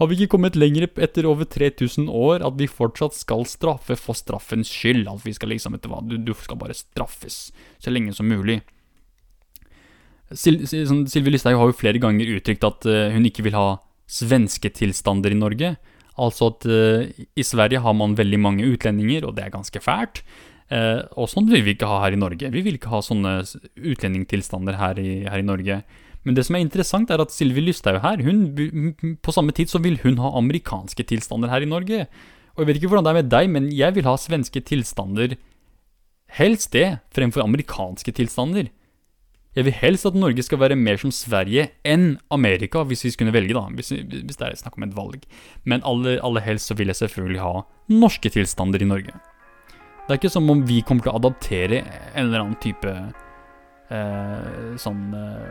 [0.00, 4.18] Har vi ikke kommet lenger etter over 3000 år at vi fortsatt skal straffe for
[4.18, 5.06] straffens skyld?
[5.08, 8.62] At vi skal liksom, vet du hva, du, skal bare straffes så lenge som mulig.
[10.32, 13.82] Sil, sånn, Sylvi Listhaug har jo flere ganger uttrykt at uh, hun ikke vil ha
[14.10, 15.74] svenske tilstander i Norge.
[16.20, 20.22] Altså at uh, i Sverige har man veldig mange utlendinger, og det er ganske fælt.
[20.72, 22.50] Uh, og sånn vil vi ikke ha her i Norge.
[22.52, 23.40] Vi vil ikke ha sånne
[23.76, 25.82] utlendingtilstander her i, her i Norge.
[26.22, 28.94] Men det som er interessant, er at Sylvi Lysthaug her, hun,
[29.24, 32.04] på samme tid så vil hun ha amerikanske tilstander her i Norge.
[32.54, 35.34] Og jeg vet ikke hvordan det er med deg, men jeg vil ha svenske tilstander
[36.38, 38.70] helst det, fremfor amerikanske tilstander.
[39.52, 43.34] Jeg vil helst at Norge skal være mer som Sverige enn Amerika, hvis vi skulle
[43.34, 43.66] velge, da.
[43.76, 45.26] Hvis, hvis det er snakk om et valg.
[45.68, 47.52] Men aller, aller helst så vil jeg selvfølgelig ha
[47.92, 49.12] norske tilstander i Norge.
[50.02, 52.90] Det er ikke som om vi kommer til å adaptere en eller annen type
[53.92, 55.50] eh, sånn eh,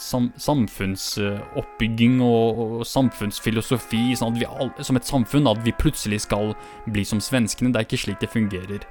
[0.00, 6.54] sam, samfunnsoppbygging og, og, samfunnsfilosofi sånn all, som et samfunn, at vi plutselig skal
[6.86, 7.74] bli som svenskene.
[7.74, 8.86] Det er ikke slik det fungerer.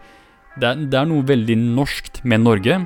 [0.60, 2.84] Det er, det er noe veldig norskt med Norge,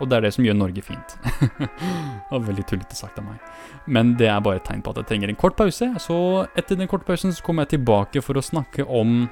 [0.00, 1.16] og det er det som gjør Norge fint.
[1.60, 3.38] det var veldig tullete sagt av meg.
[3.86, 5.90] Men det er bare et tegn på at jeg trenger en kort pause.
[6.02, 6.18] Så
[6.56, 9.24] etter den korte pausen så kommer jeg tilbake for å snakke om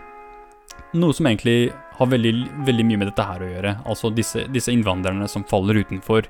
[0.97, 2.33] noe som egentlig har veldig,
[2.67, 3.77] veldig, mye med dette her å gjøre.
[3.89, 6.29] Altså disse, disse innvandrerne som faller utenfor.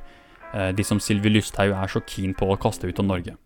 [0.52, 3.36] Eh, de som Sylvi Lysthaug er så keen på å kaste ut av Norge.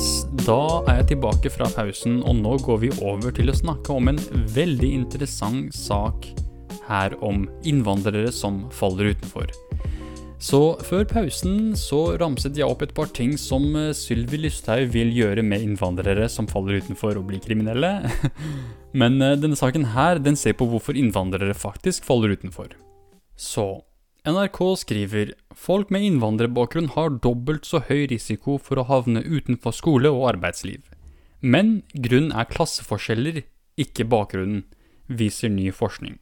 [0.00, 3.92] Yes, da er jeg tilbake fra pausen, og nå går vi over til å snakke
[3.92, 4.20] om en
[4.54, 6.24] veldig interessant sak
[6.86, 9.52] her om innvandrere som faller utenfor.
[10.40, 15.12] Så før pausen så ramset jeg opp et par ting som eh, Sylvi Lysthaug vil
[15.12, 17.92] gjøre med innvandrere som faller utenfor og blir kriminelle.
[19.02, 22.72] Men eh, denne saken her, den ser på hvorfor innvandrere faktisk faller utenfor.
[23.36, 23.68] Så
[24.24, 30.10] NRK skriver folk med innvandrerbakgrunn har dobbelt så høy risiko for å havne utenfor skole
[30.12, 30.82] og arbeidsliv.
[31.40, 33.42] Men grunnen er klasseforskjeller,
[33.80, 34.64] ikke bakgrunnen,
[35.08, 36.18] viser ny forskning.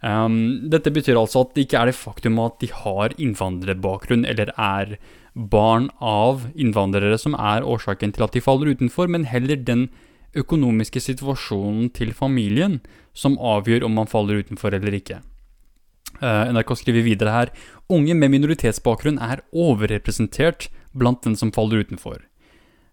[0.00, 4.48] Um, dette betyr altså at det ikke er det faktum at de har innvandrerbakgrunn eller
[4.56, 4.94] er
[5.34, 9.90] barn av innvandrere som er årsaken til at de faller utenfor, men heller den
[10.36, 12.80] økonomiske situasjonen til familien
[13.12, 15.20] som avgjør om man faller utenfor eller ikke.
[16.20, 17.52] Eh, NRK skriver videre her
[17.90, 22.20] unge med minoritetsbakgrunn er overrepresentert blant den som faller utenfor.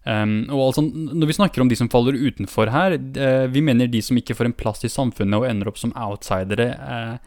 [0.08, 3.90] Um, og altså, Når vi snakker om de som faller utenfor her, uh, vi mener
[3.90, 6.70] de som ikke får en plass i samfunnet og ender opp som outsidere.
[6.80, 7.18] Uh,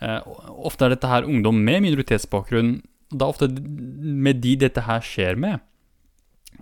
[0.00, 0.20] uh,
[0.64, 2.78] ofte er dette her ungdom med minoritetsbakgrunn.
[3.10, 5.60] Det er ofte med de dette her skjer med.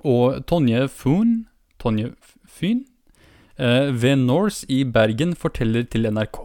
[0.02, 1.44] Og Tonje Foon,
[1.78, 2.14] Tonje
[2.46, 2.86] Fyn
[3.58, 6.38] ved Norse i Bergen forteller til NRK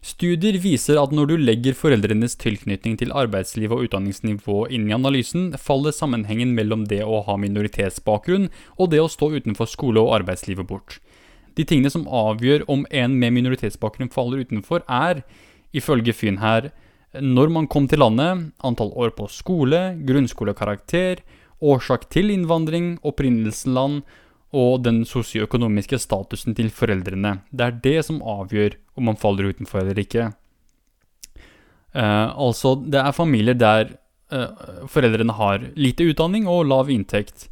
[0.00, 5.50] Studier viser at når du legger foreldrenes tilknytning til arbeidsliv og utdanningsnivå inn i analysen,
[5.60, 10.64] faller sammenhengen mellom det å ha minoritetsbakgrunn og det å stå utenfor skole og arbeidslivet
[10.70, 10.96] bort.
[11.52, 15.20] De tingene som avgjør om en med minoritetsbakgrunn faller utenfor, er,
[15.76, 16.70] ifølge Fyn her,
[17.20, 21.20] når man kom til landet, antall år på skole, grunnskolekarakter,
[21.60, 24.00] årsak til innvandring, opprinnelsesland
[24.50, 27.38] og den sosioøkonomiske statusen til foreldrene.
[27.54, 30.30] Det er det som avgjør om man faller utenfor eller ikke.
[31.94, 33.94] Uh, altså, det er familier der
[34.34, 37.48] uh, foreldrene har lite utdanning og lav inntekt.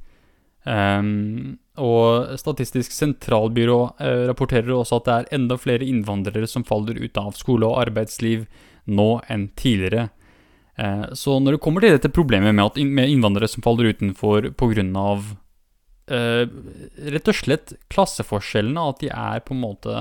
[0.67, 6.99] Um, og Statistisk sentralbyrå uh, rapporterer også at det er enda flere innvandrere som faller
[6.99, 8.47] ut av skole og arbeidsliv
[8.91, 10.09] nå enn tidligere.
[11.19, 15.15] Så når det kommer til dette problemet med, at, med innvandrere som faller utenfor pga.
[16.09, 16.49] Uh,
[17.13, 19.93] rett og slett klasseforskjellene, at de er på en måte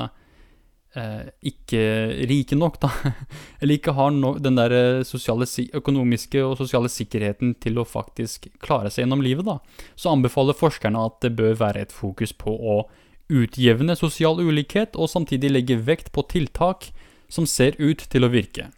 [0.97, 1.81] uh, ikke
[2.29, 2.91] rike nok, da,
[3.61, 8.47] eller ikke har no den der eh, sosiale, økonomiske og sosiale sikkerheten til å faktisk
[8.63, 9.59] klare seg gjennom livet, da,
[9.99, 12.79] så anbefaler forskerne at det bør være et fokus på å
[13.27, 16.91] utjevne sosial ulikhet, og samtidig legge vekt på tiltak
[17.27, 18.69] som ser ut til å virke.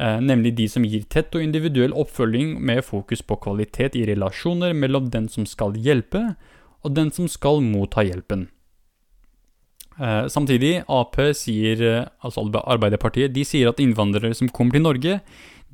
[0.00, 4.72] Eh, nemlig de som gir tett og individuell oppfølging med fokus på kvalitet i relasjoner
[4.72, 6.22] mellom den som skal hjelpe,
[6.80, 8.46] og den som skal motta hjelpen.
[10.00, 15.20] Eh, samtidig, Ap sier, eh, altså Arbeiderpartiet, de sier at innvandrere som kommer til Norge,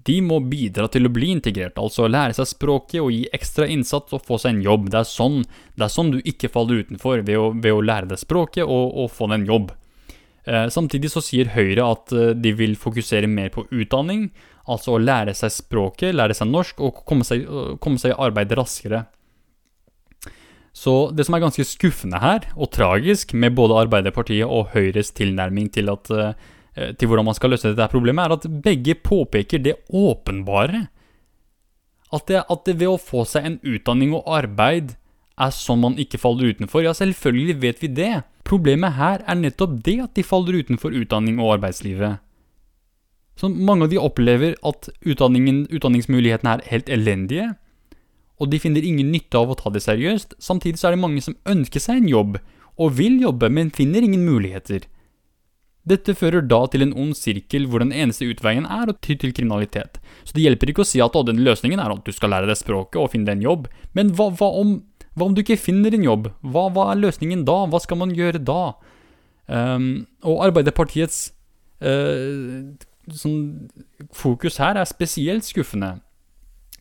[0.07, 4.15] de må bidra til å bli integrert, altså lære seg språket og gi ekstra innsats
[4.15, 4.91] og få seg en jobb.
[4.91, 8.11] Det er sånn, det er sånn du ikke faller utenfor, ved å, ved å lære
[8.11, 9.75] deg språket og, og få deg en jobb.
[10.47, 14.29] Eh, samtidig så sier Høyre at eh, de vil fokusere mer på utdanning,
[14.71, 17.47] altså å lære seg språket, lære seg norsk og komme seg,
[17.83, 19.05] komme seg i arbeid raskere.
[20.77, 25.71] Så det som er ganske skuffende her, og tragisk, med både Arbeiderpartiet og Høyres tilnærming
[25.73, 29.79] til, at, eh, til hvordan man skal løse dette problemet, er at begge påpeker det
[29.89, 30.87] åpenbare.
[32.15, 34.95] At det, at det ved å få seg en utdanning og arbeid
[35.41, 36.85] er sånn man ikke faller utenfor.
[36.85, 38.13] Ja, selvfølgelig vet vi det.
[38.47, 42.23] Problemet her er nettopp det at de faller utenfor utdanning og arbeidslivet.
[43.37, 47.51] Så mange av de opplever at utdanningsmulighetene er helt elendige
[48.37, 50.37] og de finner ingen nytte av å ta det seriøst.
[50.43, 52.37] Samtidig så er det mange som ønsker seg en jobb,
[52.77, 54.85] og vil jobbe, men finner ingen muligheter.
[55.87, 59.33] Dette fører da til en ond sirkel hvor den eneste utveien er å ty til
[59.33, 60.01] kriminalitet.
[60.27, 62.59] Så det hjelper ikke å si at den løsningen er at du skal lære deg
[62.59, 64.81] språket og finne deg en jobb, men hva, hva, om,
[65.17, 66.29] hva om, du ikke finner en jobb?
[66.45, 67.63] Hva, hva, er løsningen da?
[67.73, 68.77] Hva skal man gjøre da?
[69.49, 71.31] Um, og Arbeiderpartiets
[71.81, 72.75] uh,
[73.17, 73.39] sånn,
[74.13, 75.95] fokus her er spesielt skuffende.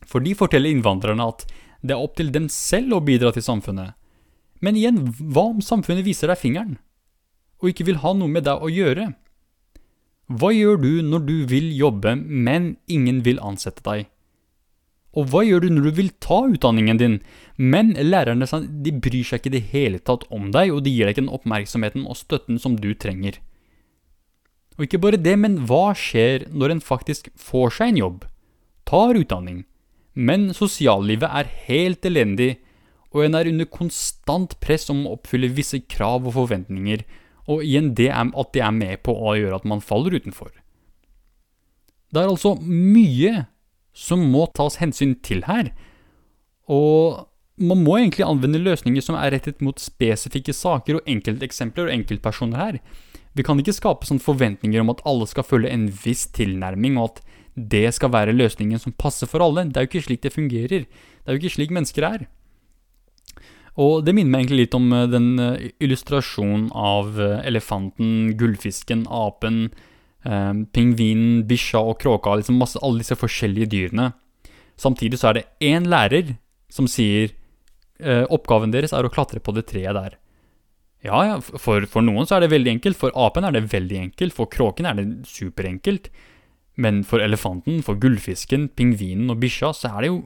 [0.06, 1.46] For de forteller innvandrerne at
[1.86, 3.94] det er opp til dem selv å bidra til samfunnet.
[4.64, 5.00] Men igjen,
[5.32, 6.76] hva om samfunnet viser deg fingeren,
[7.60, 9.10] og ikke vil ha noe med deg å gjøre?
[10.36, 14.10] Hva gjør du når du vil jobbe, men ingen vil ansette deg?
[15.16, 17.14] Og hva gjør du når du vil ta utdanningen din,
[17.56, 18.46] men lærerne
[18.84, 21.24] de bryr seg ikke i det hele tatt om deg, og de gir deg ikke
[21.24, 23.40] den oppmerksomheten og støtten som du trenger?
[24.76, 28.26] Og ikke bare det, men hva skjer når en faktisk får seg en jobb,
[28.84, 29.64] tar utdanning,
[30.12, 32.58] men sosiallivet er helt elendig,
[33.16, 37.06] og en er under konstant press om å oppfylle visse krav og forventninger,
[37.48, 40.50] og igjen det er at det er med på å gjøre at man faller utenfor.
[42.12, 43.46] Det er altså mye
[43.96, 45.72] som må tas hensyn til her,
[46.68, 51.94] og man må egentlig anvende løsninger som er rettet mot spesifikke saker og enkelteksempler og
[51.94, 52.80] enkeltpersoner her.
[53.36, 57.16] Vi kan ikke skape sånne forventninger om at alle skal følge en viss tilnærming, og
[57.16, 57.22] at
[57.56, 59.64] det skal være løsningen som passer for alle.
[59.70, 60.84] Det er jo ikke slik det fungerer.
[60.84, 62.26] Det er jo ikke slik mennesker er.
[63.80, 69.04] Og det minner meg egentlig litt om eh, den eh, illustrasjonen av eh, elefanten, gullfisken,
[69.12, 69.66] apen,
[70.26, 72.34] eh, pingvinen, bikkja og kråka.
[72.40, 74.10] Liksom masse, alle disse forskjellige dyrene.
[74.76, 76.34] Samtidig så er det én lærer
[76.72, 77.32] som sier
[78.02, 80.18] eh, oppgaven deres er å klatre på det treet der.
[81.06, 82.98] Ja, ja, for, for noen så er det veldig enkelt.
[82.98, 84.34] For apen er det veldig enkelt.
[84.36, 86.10] For kråken er det superenkelt.
[86.76, 90.24] Men for elefanten, for gullfisken, pingvinen og bikkja, så er det jo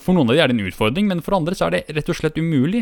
[0.00, 2.08] For noen av dem er det en utfordring, men for andre så er det rett
[2.10, 2.80] og slett umulig.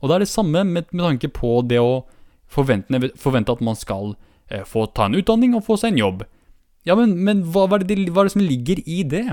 [0.00, 2.08] Og det er det samme med, med tanke på det å
[2.50, 4.27] forvente, forvente at man skal eh,
[4.68, 6.24] få ta en utdanning og få seg en jobb.
[6.88, 9.26] Ja, men, men hva, hva, er det, hva, er det, som ligger i det?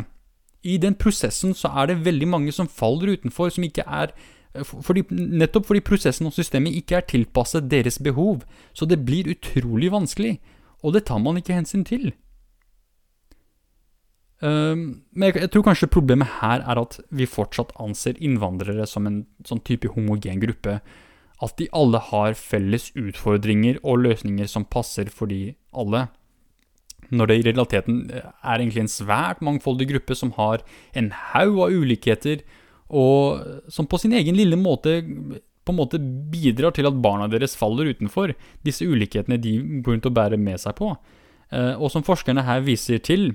[0.66, 4.12] I den prosessen så er det veldig mange som faller utenfor, som ikke er
[4.56, 8.44] eh, fordi, Nettopp fordi prosessen og systemet ikke er tilpasset deres behov.
[8.74, 10.38] Så det blir utrolig vanskelig,
[10.84, 12.12] og det tar man ikke hensyn til.
[14.44, 14.86] Ehm,
[15.16, 19.64] men jeg, tror kanskje problemet her er at vi fortsatt anser innvandrere som en sånn
[19.66, 20.80] type homogen gruppe.
[21.44, 26.06] At de alle har felles utfordringer og løsninger som passer for de alle.
[27.12, 30.64] Når det i realiteten eh, er egentlig en svært mangfoldig gruppe som har
[30.96, 32.46] en haug av ulikheter,
[32.86, 33.42] og
[33.74, 35.00] som på sin egen lille måte
[35.66, 35.98] på en måte
[36.30, 40.76] bidrar til at barna deres faller utenfor disse ulikhetene de går rundt og med seg
[40.78, 40.92] på.
[41.52, 43.34] Eh, og som forskerne her viser til,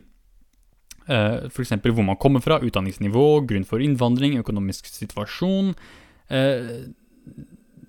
[1.08, 1.74] eh, f.eks.
[1.82, 5.74] hvor man kommer fra, utdanningsnivå, grunn for innvandring, økonomisk situasjon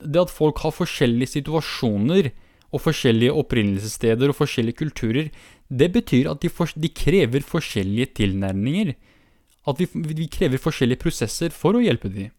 [0.03, 2.31] Det at folk har forskjellige situasjoner
[2.71, 5.31] og forskjellige opprinnelsessteder og forskjellige kulturer,
[5.67, 8.93] det betyr at de, for, de krever forskjellige tilnærminger.
[9.67, 12.31] At vi, vi, krever forskjellige prosesser for å hjelpe dem.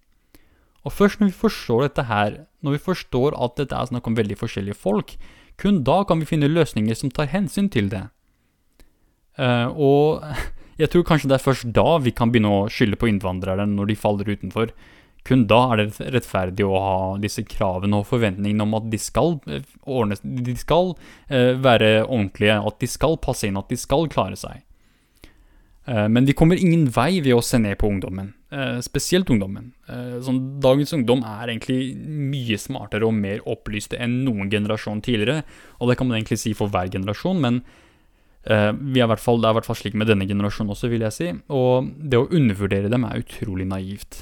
[0.82, 4.16] Og først når vi forstår dette her, når vi forstår at dette er snakk om
[4.18, 5.14] veldig forskjellige folk,
[5.60, 8.02] kun da kan vi finne løsninger som tar hensyn til det.
[9.38, 10.24] Uh, og
[10.80, 13.92] jeg tror kanskje det er først da vi kan begynne å skylde på innvandrere når
[13.92, 14.74] de faller utenfor.
[15.26, 19.36] Kun da er det rettferdig å ha disse kravene og forventningene om at de skal
[19.46, 24.10] eh, ordne, de skal uh, være ordentlige, at de skal passe inn, at de skal
[24.10, 24.64] klare seg.
[25.86, 28.34] Uh, men vi kommer ingen vei ved å se ned på ungdommen,
[28.84, 29.70] spesielt ungdommen.
[30.20, 35.46] Sånn, dagens ungdom er egentlig mye smartere og mer opplyste enn noen generasjon tidligere,
[35.80, 37.62] og det kan man egentlig si for hver generasjon, men
[38.44, 41.16] vi er fall, det er i hvert fall slik med denne generasjonen også, vil jeg
[41.16, 44.20] si, og det å undervurdere dem er utrolig naivt.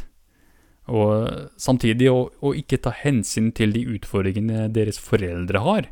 [0.91, 5.91] Og samtidig å, å, ikke ta hensyn til de utfordringene deres foreldre har,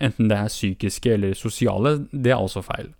[0.00, 2.94] enten det er psykiske eller sosiale, det er også feil.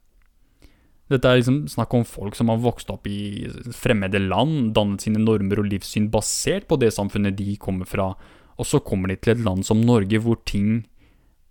[1.09, 5.23] Dette er liksom snakk om folk som har vokst opp i fremmede land, dannet sine
[5.23, 8.11] normer og livssyn basert på det samfunnet de kommer fra,
[8.59, 10.83] og så kommer de til et land som Norge hvor ting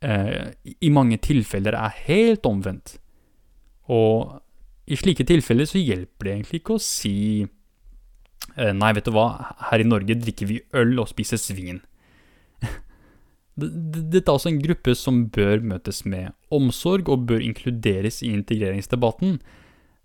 [0.06, 3.00] eh, i mange tilfeller er helt omvendt.
[3.90, 4.38] Og
[4.88, 7.48] i slike tilfeller så hjelper det egentlig ikke å si
[8.58, 11.84] nei, vet du hva, her i Norge drikker vi øl og spiser svin.
[13.58, 19.38] Dette er altså en gruppe som bør møtes med omsorg og bør inkluderes i integreringsdebatten.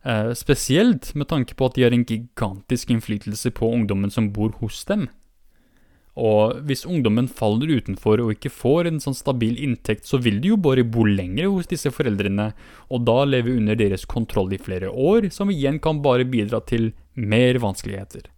[0.03, 4.55] Eh, spesielt med tanke på at de har en gigantisk innflytelse på ungdommen som bor
[4.61, 5.09] hos dem.
[6.13, 10.51] Og hvis ungdommen faller utenfor og ikke får en sånn stabil inntekt, så vil de
[10.53, 12.51] jo bare bo lenger hos disse foreldrene,
[12.93, 16.91] og da leve under deres kontroll i flere år, som igjen kan bare bidra til
[17.17, 18.29] mer vanskeligheter.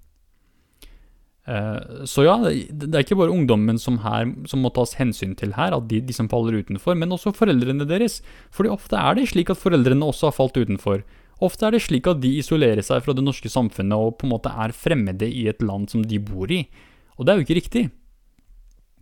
[1.45, 5.53] Eh, så ja, det er ikke bare ungdommen som, her, som må tas hensyn til
[5.59, 8.20] her, at de, de, som faller utenfor, men også foreldrene deres.
[8.55, 11.05] Fordi ofte er det slik at foreldrene også har falt utenfor.
[11.45, 14.34] Ofte er det slik at de isolerer seg fra det norske samfunnet og på en
[14.36, 16.62] måte er fremmede i et land som de bor i.
[17.18, 17.84] Og det er jo ikke riktig.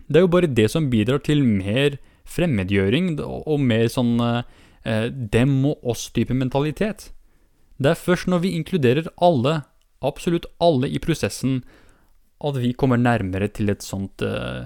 [0.09, 5.55] Det er jo bare det som bidrar til mer fremmedgjøring og mer sånn eh, dem
[5.69, 7.11] og oss-type mentalitet.
[7.83, 9.63] Det er først når vi inkluderer alle,
[10.03, 11.63] absolutt alle i prosessen,
[12.49, 14.65] at vi kommer nærmere til et sånt uh,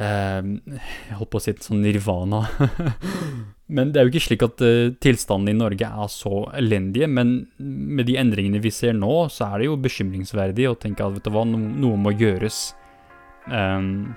[0.00, 2.44] uh, Jeg holdt på å si et sånt nirvana.
[3.76, 7.08] men det er jo ikke slik at uh, tilstanden i Norge er så elendige.
[7.10, 11.16] Men med de endringene vi ser nå, så er det jo bekymringsverdig å tenke at
[11.16, 12.68] vet du hva, no noe må gjøres.
[13.50, 14.12] Um,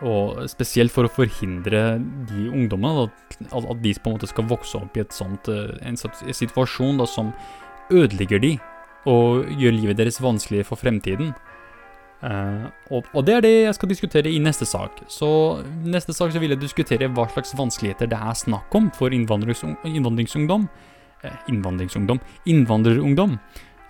[0.00, 1.98] og spesielt for å forhindre
[2.30, 5.98] de ungdommene, at, at, de på en måte skal vokse opp i et sånt, en
[6.00, 7.34] situasjon da, som
[7.92, 8.54] ødelegger de,
[9.08, 11.34] og gjør livet deres vanskeligere for fremtiden.
[12.20, 15.00] Uh, og, og, det er det jeg skal diskutere i neste sak.
[15.08, 15.28] Så
[15.84, 20.68] neste sak så vil jeg diskutere hva slags vanskeligheter det er snakk om for innvandringsungdom.
[21.24, 23.38] Uh, innvandringsungdom Innvandrerungdom.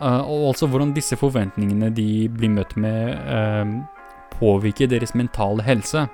[0.00, 3.82] Uh, og altså hvordan disse forventningene de blir møtt med,
[4.38, 6.06] påvirker deres mentale helse.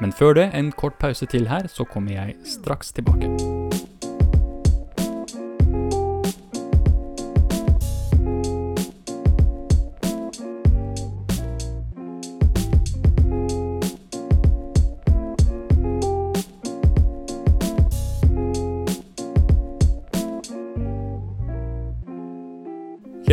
[0.00, 3.65] Men før det, en kort pause til her, så kommer jeg straks tilbake.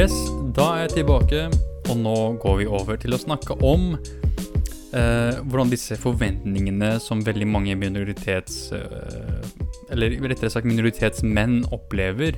[0.04, 0.18] Yes,
[0.52, 1.42] da er jeg tilbake,
[1.88, 7.48] og nå går vi over til å snakke om eh, hvordan disse forventningene som veldig
[7.48, 8.58] mange minoritets...
[8.76, 9.48] Eh,
[9.96, 12.36] eller rettere sagt minoritetsmenn opplever,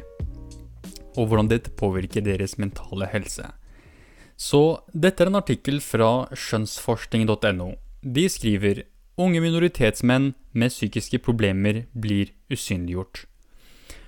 [1.15, 3.49] og hvordan dette påvirker deres mentale helse.
[4.37, 4.61] Så
[4.93, 7.71] dette er en artikkel fra skjønnsforskning.no.
[8.05, 8.85] De skriver
[9.17, 13.25] unge minoritetsmenn med psykiske problemer blir usynliggjort.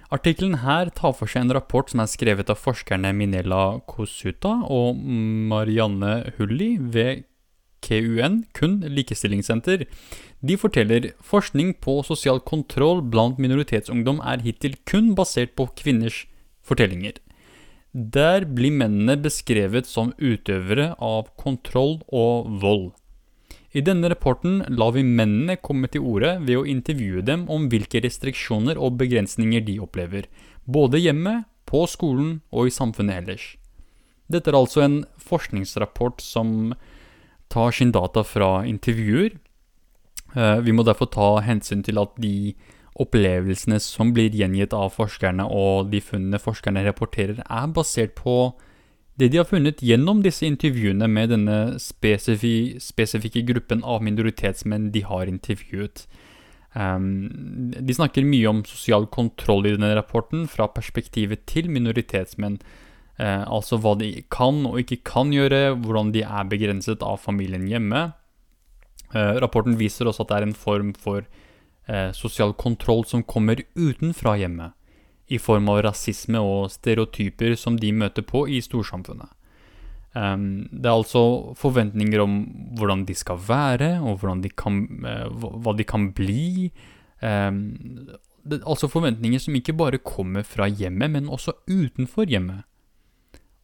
[0.08, 5.02] Artikkelen her tar for seg en rapport som er skrevet av forskerne Minella Kosuta og
[5.52, 7.26] Marianne Hulli ved
[7.84, 9.84] KUN, kun likestillingssenter.
[10.40, 16.24] De forteller forskning på sosial kontroll blant minoritetsungdom er hittil kun basert på kvinners
[16.64, 17.20] fortellinger.
[17.92, 22.92] Der blir mennene beskrevet som utøvere av kontroll og vold.
[23.78, 28.02] I denne rapporten lar vi mennene komme til orde ved å intervjue dem om hvilke
[28.02, 30.26] restriksjoner og begrensninger de opplever,
[30.66, 33.46] både hjemme, på skolen og i samfunnet ellers.
[34.32, 36.72] Dette er altså en forskningsrapport som
[37.52, 39.36] tar sin data fra intervjuer.
[40.32, 42.56] Eh, vi må derfor ta hensyn til at de
[42.98, 48.56] opplevelsene som blir gjengitt av forskerne, og de funnene forskerne rapporterer, er basert på
[49.18, 55.02] det de har funnet gjennom disse intervjuene med denne spesifi spesifikke gruppen av minoritetsmenn de
[55.08, 56.04] har intervjuet.
[56.78, 57.26] Um,
[57.74, 62.60] de snakker mye om sosial kontroll i denne rapporten fra perspektivet til minoritetsmenn.
[63.18, 67.66] Uh, altså hva de kan og ikke kan gjøre, hvordan de er begrenset av familien
[67.66, 68.12] hjemme.
[69.16, 71.26] Uh, rapporten viser også at det er en form for
[71.90, 74.77] uh, sosial kontroll som kommer utenfra hjemmet
[75.28, 79.30] i form av rasisme og stereotyper som de møter på i storsamfunnet.
[80.18, 82.38] Det er altså forventninger om
[82.80, 85.28] hvordan de skal være, og de kan, uh,
[85.62, 86.72] hva de kan bli.
[87.22, 92.64] Det er altså forventninger som ikke bare kommer fra hjemmet, men også utenfor hjemmet.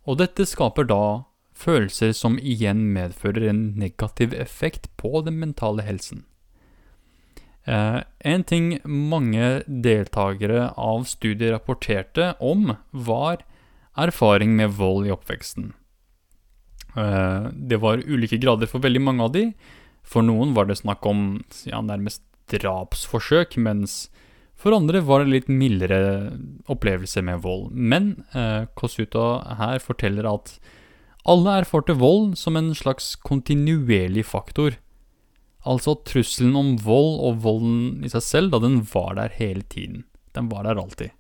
[0.05, 1.23] Og dette skaper da
[1.57, 6.25] følelser som igjen medfører en negativ effekt på den mentale helsen.
[7.63, 13.45] Uh, en ting mange deltakere av studiet rapporterte om, var
[13.95, 15.71] erfaring med vold i oppveksten.
[16.97, 19.47] Uh, det var ulike grader for veldig mange av de.
[20.03, 24.07] For noen var det snakk om ja, nærmest drapsforsøk, mens
[24.59, 25.99] for andre var det litt mildere
[26.71, 27.71] opplevelser med vold.
[27.71, 30.55] Men eh, Kosuta her forteller at
[31.27, 34.77] alle erfarte vold som en slags kontinuerlig faktor
[35.63, 40.03] Altså trusselen om vold og volden i seg selv, da den var der hele tiden.
[40.35, 41.13] Den var der alltid.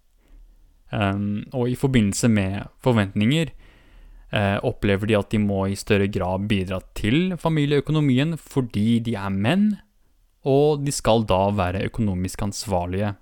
[0.93, 6.45] Um, og i forbindelse med forventninger uh, opplever de at de må i større grad
[6.51, 9.71] bidra til familieøkonomien fordi de er menn,
[10.45, 13.15] og de skal da være økonomisk ansvarlige.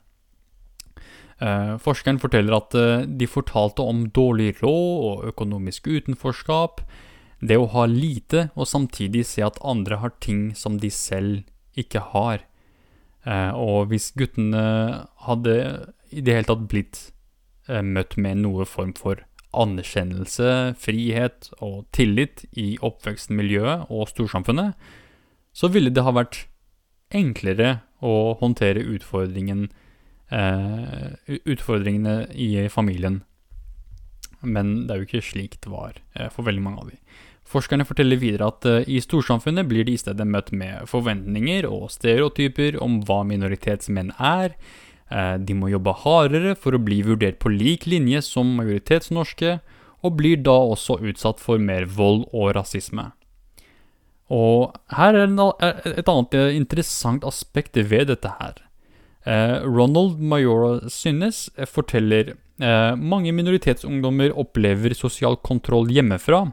[1.42, 6.84] Uh, forskeren forteller at uh, de fortalte om dårlig råd og økonomisk utenforskap,
[7.42, 11.42] det å ha lite og samtidig se at andre har ting som de selv
[11.78, 12.46] ikke har.
[13.26, 14.64] Eh, og hvis guttene
[15.26, 15.58] hadde
[16.12, 17.02] i det hele tatt blitt
[17.68, 24.78] eh, møtt med noe form for anerkjennelse, frihet og tillit i oppvekstmiljøet og storsamfunnet,
[25.52, 26.46] så ville det ha vært
[27.12, 29.68] enklere å håndtere utfordringen,
[30.32, 31.12] eh,
[31.44, 33.22] utfordringene i familien.
[34.42, 37.02] Men det er jo ikke slik det var eh, for veldig mange av dem.
[37.52, 41.89] Forskerne forteller videre at uh, i storsamfunnet blir de i stedet møtt med forventninger og
[41.91, 44.56] stereotyper om hva minoritetsmenn er.
[45.12, 49.60] Uh, de må jobbe hardere for å bli vurdert på lik linje som majoritetsnorske,
[50.02, 53.12] og blir da også utsatt for mer vold og rasisme.
[54.32, 55.28] Og her er
[55.91, 58.56] et annet interessant aspekt ved dette her.
[59.68, 62.32] Ronald Majora Synnes forteller
[62.97, 66.47] mange minoritetsungdommer opplever sosial kontroll hjemmefra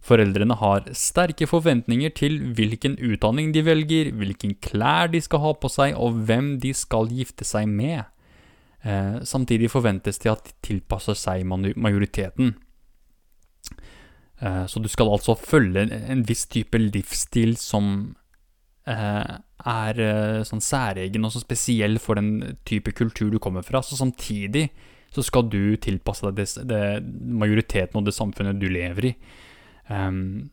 [0.00, 5.68] Foreldrene har sterke forventninger til hvilken utdanning de velger, hvilken klær de skal ha på
[5.68, 8.08] seg, og hvem de skal gifte seg med.
[8.80, 12.54] Eh, samtidig forventes det at de tilpasser seg majoriteten.
[14.40, 18.14] Eh, så du skal altså følge en viss type livsstil som
[18.88, 19.34] eh,
[19.68, 23.82] er eh, sånn særegen og så spesiell for den type kultur du kommer fra.
[23.84, 24.70] Så samtidig
[25.12, 26.82] så skal du tilpasse deg det, det
[27.42, 29.14] majoriteten og det samfunnet du lever i.
[29.88, 30.50] Um,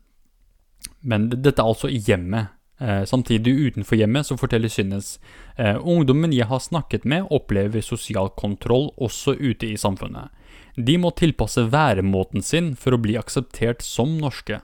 [1.02, 2.54] men dette er altså i hjemmet.
[2.80, 5.16] Eh, samtidig utenfor hjemmet så forteller Synnes
[5.58, 10.30] eh, ungdommen jeg har snakket med, opplever sosial kontroll også ute i samfunnet.
[10.78, 14.60] De må tilpasse væremåten sin for å bli akseptert som norske.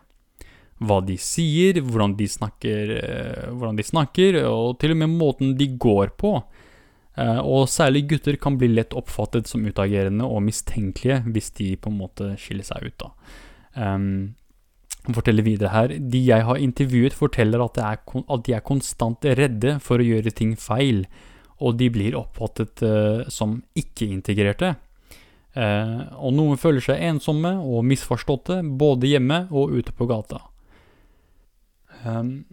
[0.84, 5.58] Hva de sier, hvordan de snakker, eh, hvordan de snakker og til og med måten
[5.58, 6.42] de går på.
[7.16, 11.98] og særlig gutter kan bli lett oppfattet som utagerende og mistenkelige hvis de på en
[12.00, 12.98] måte skiller seg ut.
[12.98, 13.12] da.
[13.76, 14.34] Um,
[15.12, 19.78] forteller videre her De jeg har intervjuet, forteller at, er, at, de er konstant redde
[19.84, 21.04] for å gjøre ting feil,
[21.60, 24.74] og de blir oppfattet uh, som ikke-integrerte.
[25.54, 30.40] Uh, og noen føler seg ensomme og misforståtte, både hjemme og ute på gata.
[32.04, 32.44] Um,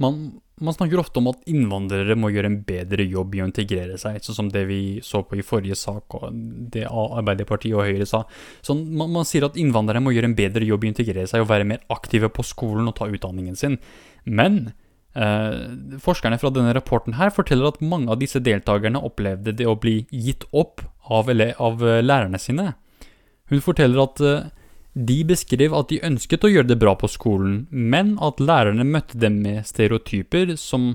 [0.00, 0.24] man,
[0.64, 4.20] man, snakker ofte om at innvandrere må gjøre en bedre jobb i å integrere seg,
[4.24, 6.32] sånn som det vi så på i forrige sak, og
[6.74, 8.24] det Arbeiderpartiet og Høyre sa.
[8.64, 11.44] Sånn, man, man, sier at innvandrere må gjøre en bedre jobb i å integrere seg
[11.44, 13.78] og være mer aktive på skolen og ta utdanningen sin.
[14.24, 14.74] Men
[15.14, 15.60] eh,
[16.02, 20.00] forskerne fra denne rapporten her forteller at mange av disse deltakerne opplevde det å bli
[20.10, 22.72] gitt opp av, av lærerne sine.
[23.52, 24.52] Hun forteller at eh,
[24.94, 29.18] de beskrev at de ønsket å gjøre det bra på skolen, men at lærerne møtte
[29.18, 30.94] dem med stereotyper som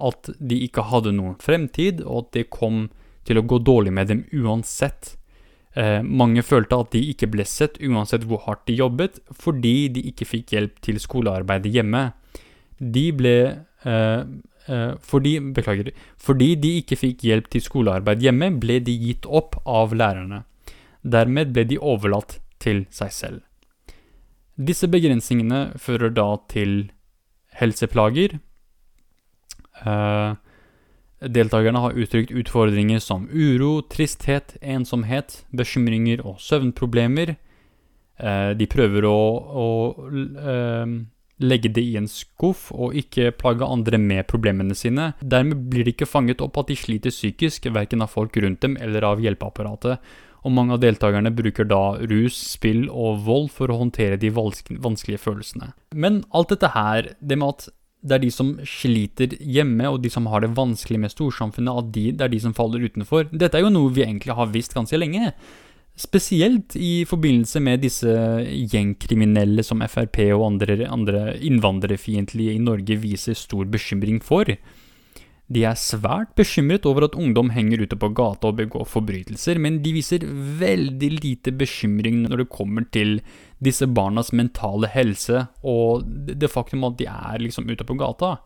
[0.00, 2.84] at de ikke hadde noen fremtid, og at det kom
[3.26, 5.16] til å gå dårlig med dem uansett.
[5.74, 10.06] Eh, mange følte at de ikke ble sett uansett hvor hardt de jobbet, fordi de
[10.10, 12.04] ikke fikk hjelp til skolearbeidet hjemme.
[12.78, 14.20] De ble eh,
[14.70, 19.58] eh, fordi, beklager, fordi de ikke fikk hjelp til skolearbeid hjemme, ble de gitt opp
[19.66, 20.44] av lærerne.
[21.02, 23.40] Dermed ble de overlatt til seg selv.
[24.60, 26.92] Disse begrensningene fører da til
[27.60, 28.38] helseplager.
[29.86, 30.38] Eh,
[31.20, 37.34] Deltakerne har uttrykt utfordringer som uro, tristhet, ensomhet, bekymringer og søvnproblemer.
[38.20, 39.18] Eh, de prøver å,
[39.64, 39.66] å
[40.08, 40.94] eh,
[41.44, 45.12] legge det i en skuff og ikke plage andre med problemene sine.
[45.20, 48.80] Dermed blir de ikke fanget opp at de sliter psykisk, verken av folk rundt dem
[48.80, 50.00] eller av hjelpeapparatet.
[50.44, 55.20] Og mange av deltakerne bruker da rus, spill og vold for å håndtere de vanskelige
[55.20, 55.74] følelsene.
[55.92, 57.68] Men alt dette her, det med at
[58.00, 61.90] det er de som sliter hjemme, og de som har det vanskelig med storsamfunnet, at
[61.92, 63.28] de, det er de som faller utenfor.
[63.28, 65.34] Dette er jo noe vi egentlig har visst ganske lenge.
[66.00, 68.08] Spesielt i forbindelse med disse
[68.72, 74.48] gjengkriminelle som Frp og andre, andre innvandrerfiendtlige i Norge viser stor bekymring for.
[75.50, 79.80] De er svært bekymret over at ungdom henger ute på gata og begår forbrytelser, men
[79.82, 80.22] de viser
[80.60, 83.18] veldig lite bekymring når det kommer til
[83.58, 88.36] disse barnas mentale helse og det faktum at de er liksom ute på gata.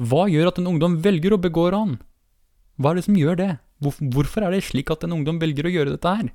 [0.00, 1.98] Hva gjør at en ungdom velger å begå ran?
[2.80, 3.52] Hva er det som gjør det?
[3.84, 6.32] Hvorfor er det slik at en ungdom velger å gjøre dette her?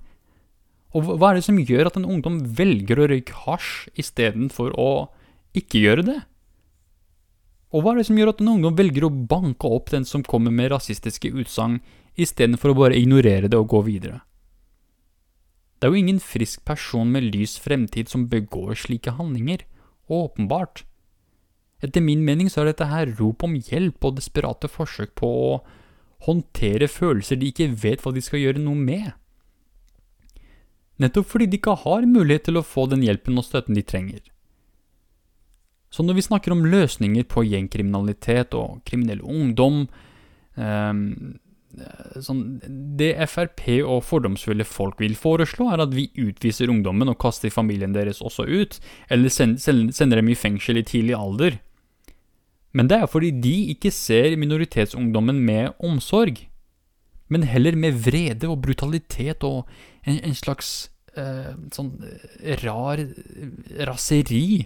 [0.93, 4.91] Og hva er det som gjør at en ungdom velger å røyke hasj istedenfor å
[5.57, 6.19] ikke gjøre det?
[7.69, 10.25] Og hva er det som gjør at en ungdom velger å banke opp den som
[10.25, 11.79] kommer med rasistiske utsagn,
[12.17, 14.23] istedenfor å bare ignorere det og gå videre?
[15.79, 19.61] Det er jo ingen frisk person med lys fremtid som begår slike handlinger,
[20.09, 20.83] åpenbart.
[21.79, 25.53] Etter min mening så er dette her rop om hjelp og desperate forsøk på å
[26.25, 29.13] håndtere følelser de ikke vet hva de skal gjøre noe med.
[30.99, 34.19] Nettopp fordi de ikke har mulighet til å få den hjelpen og støtten de trenger.
[35.89, 39.87] Så når vi snakker om løsninger på gjengkriminalitet og kriminell ungdom
[40.55, 41.05] um,
[42.23, 42.43] sånn,
[42.97, 47.95] Det Frp og fordomsfulle folk vil foreslå, er at vi utviser ungdommen og kaster familien
[47.95, 48.77] deres også ut,
[49.09, 51.59] eller sender dem i fengsel i tidlig alder.
[52.73, 56.45] Men det er fordi de ikke ser minoritetsungdommen med omsorg,
[57.29, 59.69] men heller med vrede og brutalitet og
[60.05, 61.91] en, en slags eh, sånn
[62.63, 63.01] rar
[63.85, 64.65] raseri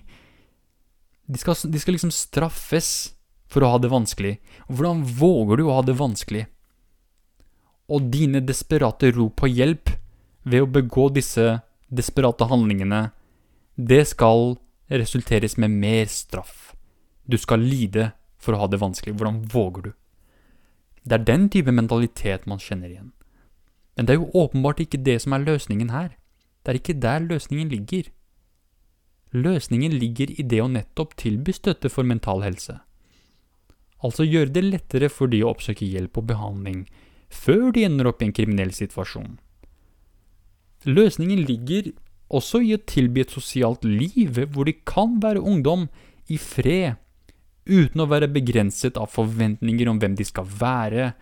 [1.26, 3.13] de skal, de skal liksom straffes
[3.51, 4.38] for å ha det vanskelig.
[4.67, 6.45] Hvordan våger du å ha det vanskelig?
[7.93, 9.91] Og dine desperate rop på hjelp
[10.43, 11.61] ved å begå disse
[11.93, 13.11] desperate handlingene,
[13.76, 14.55] det skal
[14.91, 16.74] resulteres med mer straff.
[17.26, 19.15] Du skal lide for å ha det vanskelig.
[19.15, 19.91] Hvordan våger du?
[21.03, 23.11] Det er den type mentalitet man kjenner igjen.
[23.95, 26.13] Men det er jo åpenbart ikke det som er løsningen her.
[26.63, 28.09] Det er ikke der løsningen ligger.
[29.34, 32.77] Løsningen ligger i det å nettopp tilby støtte for mental helse.
[34.03, 36.84] Altså gjøre det lettere for de å oppsøke hjelp og behandling
[37.34, 39.38] før de ender opp i en kriminell situasjon.
[40.86, 41.93] Løsningen ligger
[42.34, 45.88] også i å tilby et sosialt liv hvor de kan være ungdom
[46.31, 46.99] i fred,
[47.63, 51.13] uten å være begrenset av forventninger om hvem de skal være,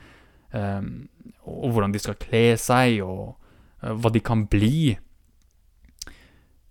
[0.54, 1.06] um,
[1.46, 3.36] og hvordan de skal kle seg, og
[3.86, 4.98] uh, hva de kan bli.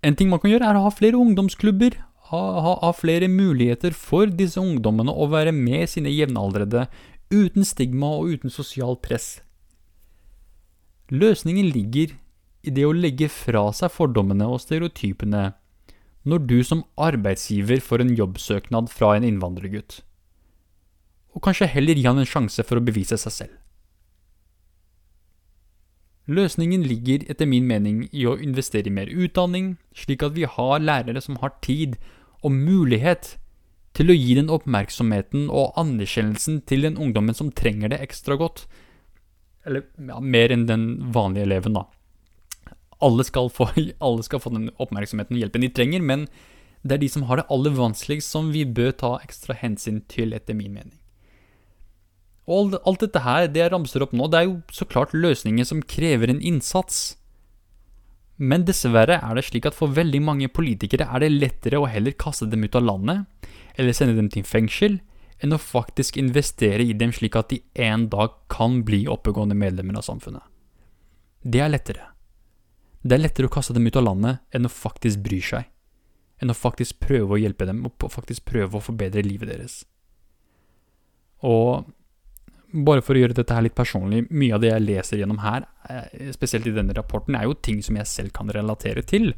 [0.06, 1.98] En ting man kan gjøre, er å ha flere ungdomsklubber.
[2.30, 6.86] Ha, ha, ha flere muligheter for disse ungdommene å være med sine jevnaldrende,
[7.30, 9.40] uten stigma og uten sosialt press.
[11.10, 12.14] Løsningen ligger
[12.62, 15.48] i det å legge fra seg fordommene og stereotypene
[16.28, 20.02] når du som arbeidsgiver får en jobbsøknad fra en innvandrergutt,
[21.32, 23.54] og kanskje heller gi han en sjanse for å bevise seg selv.
[26.28, 30.82] Løsningen ligger etter min mening i å investere i mer utdanning, slik at vi har
[30.82, 31.96] lærere som har tid
[32.44, 33.36] og mulighet
[33.96, 38.66] til å gi den oppmerksomheten og anerkjennelsen til den ungdommen som trenger det ekstra godt.
[39.66, 41.86] Eller ja, mer enn den vanlige eleven, da.
[43.00, 43.70] Alle skal, få,
[44.06, 46.28] alle skal få den oppmerksomheten og hjelpen de trenger, men
[46.84, 50.32] det er de som har det aller vanskeligst, som vi bør ta ekstra hensyn til,
[50.36, 50.99] etter min mening.
[52.50, 55.66] Og alt dette her, det jeg ramser opp nå, det er jo så klart løsninger
[55.68, 57.14] som krever en innsats.
[58.40, 62.16] Men dessverre er det slik at for veldig mange politikere er det lettere å heller
[62.18, 64.98] kaste dem ut av landet, eller sende dem til fengsel,
[65.40, 70.00] enn å faktisk investere i dem slik at de en dag kan bli oppegående medlemmer
[70.00, 70.42] av samfunnet.
[71.40, 72.08] Det er lettere.
[73.00, 75.70] Det er lettere å kaste dem ut av landet enn å faktisk bry seg.
[76.40, 79.82] Enn å faktisk prøve å hjelpe dem, og faktisk prøve å forbedre livet deres.
[81.44, 81.88] Og
[82.72, 85.66] bare for å gjøre dette her litt personlig, mye av det jeg leser gjennom her,
[85.88, 89.34] eh, spesielt i denne rapporten, er jo ting som jeg selv kan relatere til.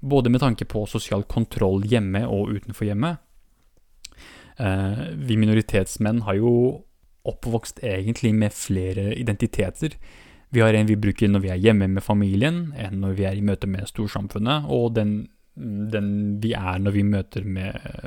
[0.00, 3.18] Både med tanke på sosial kontroll hjemme og utenfor hjemmet.
[4.58, 6.84] Eh, vi minoritetsmenn har jo
[7.28, 9.94] oppvokst egentlig med flere identiteter.
[10.50, 13.36] Vi har en vi bruker når vi er hjemme med familien, en når vi er
[13.36, 17.36] i møte med storsamfunnet, og den, den vi er når vi, med,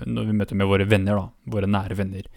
[0.07, 2.27] når vi, møter med, våre venner, da, våre nære venner.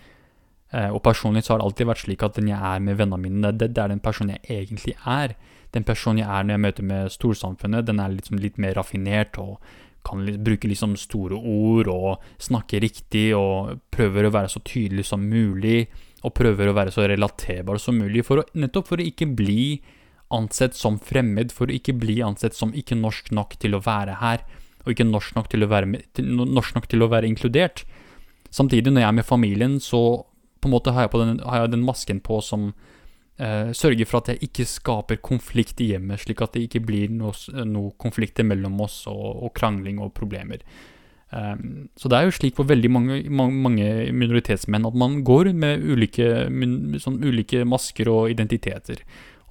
[0.75, 3.23] Eh, og personlig så har det alltid vært slik at den jeg er med vennene
[3.23, 5.37] mine, det, det, er den personen jeg egentlig er.
[5.75, 9.39] Den personen jeg er når jeg møter med storsamfunnet, den er liksom litt mer raffinert
[9.43, 9.59] og
[10.05, 15.23] kan bruke liksom store ord og snakke riktig og prøver å være så tydelig som
[15.25, 15.87] mulig.
[16.25, 19.83] Og prøver å være så relaterbar som mulig, for å, nettopp for å ikke bli
[20.33, 24.17] ansett som fremmed, for å ikke bli ansett som ikke norsk nok til å være
[24.23, 24.45] her,
[24.85, 27.85] og ikke norsk nok til å være, til, norsk nok til å være inkludert.
[28.49, 30.01] Samtidig, når jeg er med familien, så
[30.65, 32.71] på en måte har jeg, den, har jeg den, masken på som
[33.37, 37.13] eh, sørger for at jeg ikke skaper konflikt i hjemmet, slik at det ikke blir
[37.13, 37.37] noe,
[37.69, 40.65] noe konflikter mellom oss og, og, krangling og problemer.
[41.35, 45.83] Um, så det er jo slik for veldig mange, mange, minoritetsmenn at man går med
[45.83, 46.29] ulike,
[47.03, 49.03] sånn ulike, masker og identiteter.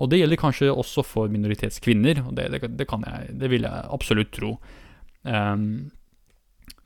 [0.01, 3.91] Og det gjelder kanskje også for minoritetskvinner, og det, det, det, jeg, det vil jeg
[3.93, 4.55] absolutt tro.
[5.28, 5.91] Um,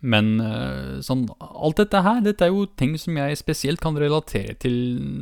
[0.07, 4.55] men eh, sånn, alt dette her, dette er jo ting som jeg spesielt kan relatere
[4.61, 4.77] til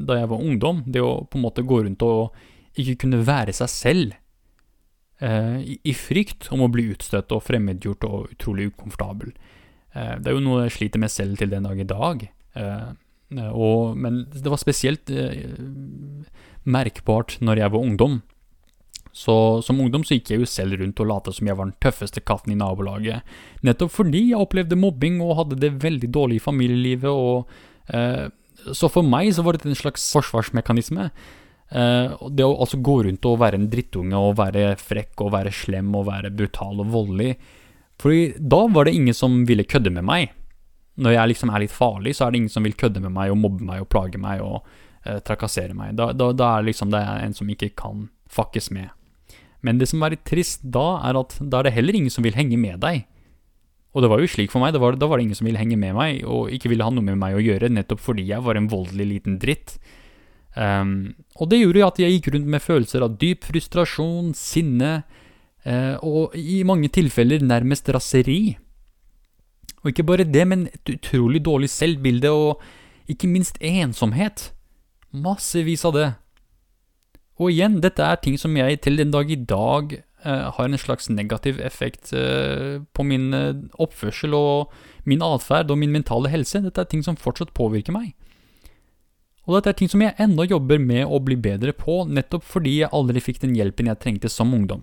[0.05, 0.83] da jeg var ungdom.
[0.85, 2.35] Det å på en måte gå rundt og
[2.79, 4.15] ikke kunne være seg selv.
[5.23, 9.31] Eh, i, i, frykt om å bli utstøtt og fremmedgjort og utrolig ukomfortabel.
[9.95, 12.27] Eh, det er jo noe jeg sliter med selv til den dag i dag.
[12.59, 12.91] Eh,
[13.49, 15.47] og, men det var spesielt eh,
[16.67, 18.19] merkbart når jeg var ungdom.
[19.15, 21.77] Så som ungdom så gikk jeg jo selv rundt og lot som jeg var den
[21.79, 23.23] tøffeste katten i nabolaget.
[23.63, 27.07] Nettopp fordi jeg opplevde mobbing og hadde det veldig dårlig i familielivet.
[27.07, 27.47] og
[27.95, 28.27] eh,
[28.75, 31.07] Så for meg så var dette en slags forsvarsmekanisme.
[31.71, 35.55] Eh, det å altså gå rundt og være en drittunge og være frekk og være
[35.63, 37.37] slem og være brutal og voldelig.
[38.03, 40.35] Fordi da var det ingen som ville kødde med meg.
[40.99, 43.31] Når jeg liksom er litt farlig, så er det ingen som vil kødde med meg
[43.31, 44.59] og mobbe meg og plage meg og
[45.07, 45.95] eh, trakassere meg.
[45.95, 48.91] Da, da, da er liksom det en som ikke kan fuckes med.
[49.65, 52.25] Men det som er litt trist da, er at da er det heller ingen som
[52.25, 53.05] vil henge med deg.
[53.95, 55.77] Og det var jo slik for meg, var, da var det ingen som ville henge
[55.79, 58.59] med meg, og ikke ville ha noe med meg å gjøre, nettopp fordi jeg var
[58.59, 59.77] en voldelig liten dritt.
[60.55, 64.91] Um, og det gjorde at jeg gikk rundt med følelser av dyp frustrasjon, sinne,
[65.63, 68.57] uh, og i mange tilfeller nærmest raseri.
[69.83, 74.49] Og ikke bare det, men et utrolig dårlig selvbilde, og ikke minst ensomhet.
[75.15, 76.11] Massevis av det.
[77.35, 80.79] Og igjen, dette er ting som jeg til den dag i dag eh, har en
[80.79, 84.71] slags negativ effekt eh, på min uh, oppførsel og
[85.03, 86.63] min atferd og min mentale helse.
[86.63, 88.13] Dette er ting som fortsatt påvirker meg.
[89.45, 92.79] Og dette er ting som jeg ennå jobber med å bli bedre på, nettopp fordi
[92.79, 94.81] jeg aldri fikk den hjelpen jeg trengte som ungdom.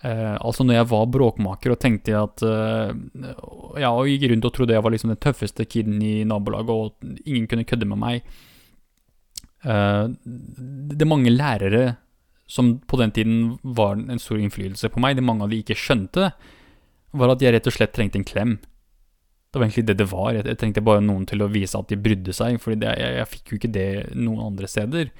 [0.00, 2.40] altså når jeg var bråkmaker og tenkte at
[3.76, 7.26] Ja, og gikk rundt og trodde jeg var liksom den tøffeste kiden i nabolaget, og
[7.26, 8.22] ingen kunne kødde med meg
[9.60, 11.96] det er mange lærere
[12.50, 15.14] som på den tiden var en stor innflytelse på meg.
[15.16, 16.32] Det mange av de ikke skjønte,
[17.14, 18.56] var at jeg rett og slett trengte en klem.
[19.50, 20.32] Det var egentlig det det var.
[20.34, 23.52] Jeg trengte bare noen til å vise at de brydde seg, for jeg, jeg, fikk
[23.52, 25.12] jo ikke det noen andre steder.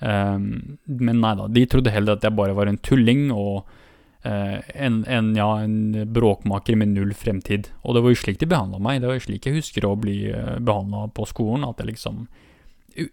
[0.00, 4.58] Um, men nei da, de trodde heller at jeg bare var en tulling og uh,
[4.76, 7.70] en, en, ja, en bråkmaker med null fremtid.
[7.84, 9.00] Og det var jo slik de behandla meg.
[9.00, 11.68] Det var jo slik jeg husker å bli uh, behandla på skolen.
[11.68, 12.26] At jeg liksom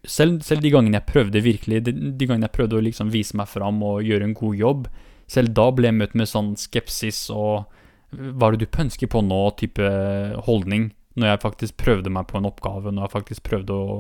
[0.06, 3.38] selv, selv, de gangene jeg prøvde virkelig, de, de gangene jeg prøvde å liksom vise
[3.40, 4.90] meg fram og gjøre en god jobb,
[5.30, 7.64] selv da ble jeg møtt med sånn skepsis og
[8.14, 9.88] hva er det du pønsker på nå-type
[10.48, 13.98] holdning, når jeg faktisk prøvde meg på en oppgave, når jeg faktisk prøvde å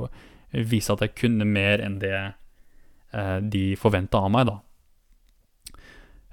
[0.69, 4.57] vise at jeg kunne mer enn det eh, de forventa av meg, da.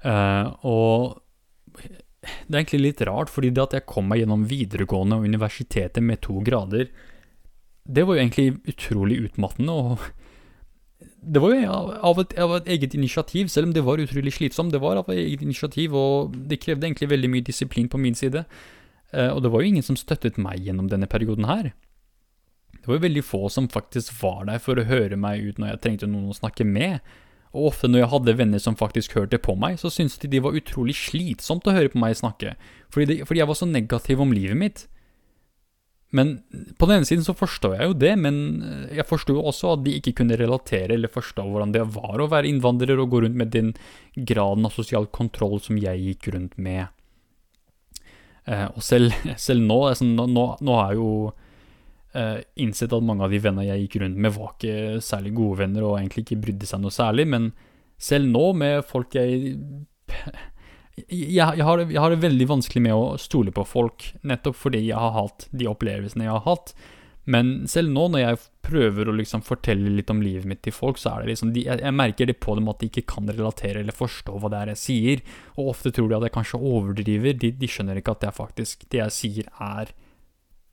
[0.01, 1.17] Eh, og
[2.21, 6.05] det er egentlig litt rart, fordi det at jeg kom meg gjennom videregående og universitetet
[6.05, 6.89] med to grader,
[7.85, 9.73] det var jo egentlig utrolig utmattende.
[9.73, 9.99] og
[11.21, 11.71] Det var jo
[12.01, 14.73] av et, av et, eget initiativ, selv om det var utrolig slitsomt.
[14.73, 18.15] Det var av et eget initiativ, og det krevde egentlig veldig mye disiplin på min
[18.15, 18.45] side.
[19.13, 21.73] Eh, og det var jo ingen som støttet meg gjennom denne perioden her.
[22.81, 25.75] Det var jo veldig få som faktisk var der for å høre meg ut når
[25.75, 27.01] jeg trengte noen å snakke med.
[27.51, 30.41] Og ofte når jeg hadde venner som faktisk hørte på meg, så syntes de det
[30.43, 32.55] var utrolig slitsomt å høre på meg snakke,
[32.91, 34.85] fordi, det, fordi jeg var så negativ om livet mitt.
[36.11, 36.31] Men
[36.77, 38.37] på den ene siden så forstår jeg jo det, men
[38.67, 42.27] eh, jeg forsto også at de ikke kunne relatere eller forstå hvordan det var å
[42.31, 43.71] være innvandrer og gå rundt med den
[44.15, 46.91] graden av sosial kontroll som jeg gikk rundt med.
[48.43, 49.15] Eh, og selv,
[49.47, 51.11] selv nå, altså, nå, nå, jeg jo
[52.17, 55.61] eh, innsett at mange av de vennene jeg gikk rundt med, var ikke særlig gode
[55.63, 57.27] venner og egentlig ikke brydde seg noe særlig.
[57.31, 57.53] Men
[58.01, 59.55] selv nå, med folk jeg
[61.07, 64.85] jeg, jeg, har jeg, har det, veldig vanskelig med å stole på folk, nettopp fordi
[64.87, 66.73] jeg har hatt de opplevelsene jeg har hatt.
[67.29, 70.97] Men selv nå, når jeg prøver å liksom fortelle litt om livet mitt til folk,
[70.97, 73.29] så er det liksom de, jeg, jeg, merker det på dem at de ikke kan
[73.29, 75.25] relatere eller forstå hva det er jeg sier.
[75.57, 77.37] Og ofte tror de at jeg kanskje overdriver.
[77.37, 79.93] De, de skjønner ikke at det, faktisk, det jeg sier, er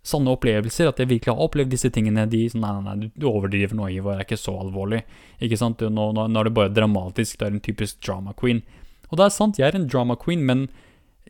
[0.09, 0.89] sanne opplevelser.
[0.89, 2.25] At jeg virkelig har opplevd disse tingene.
[2.33, 4.17] De sånn Nei, nei, nei, du overdriver noe, Ivar.
[4.17, 5.05] Det er ikke så alvorlig.
[5.45, 5.85] Ikke sant?
[5.85, 7.37] Nå, nå, nå er det bare dramatisk.
[7.37, 8.65] Du er en typisk drama queen.
[9.09, 10.67] Og det er sant, jeg er en drama queen, men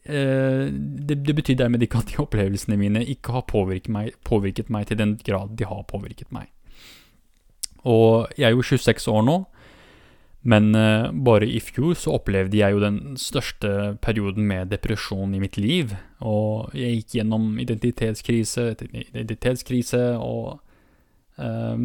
[0.05, 4.73] eh, det, det, betyr dermed ikke at de opplevelsene mine ikke har påvirket meg, påvirket
[4.73, 6.51] meg til den grad de har påvirket meg.
[7.89, 9.39] Og jeg er jo 26 år nå,
[10.49, 15.43] men eh, bare i fjor så opplevde jeg jo den største perioden med depresjon i
[15.43, 15.95] mitt liv.
[16.23, 20.59] Og jeg gikk gjennom identitetskrise identitetskrise, og
[21.39, 21.79] eh,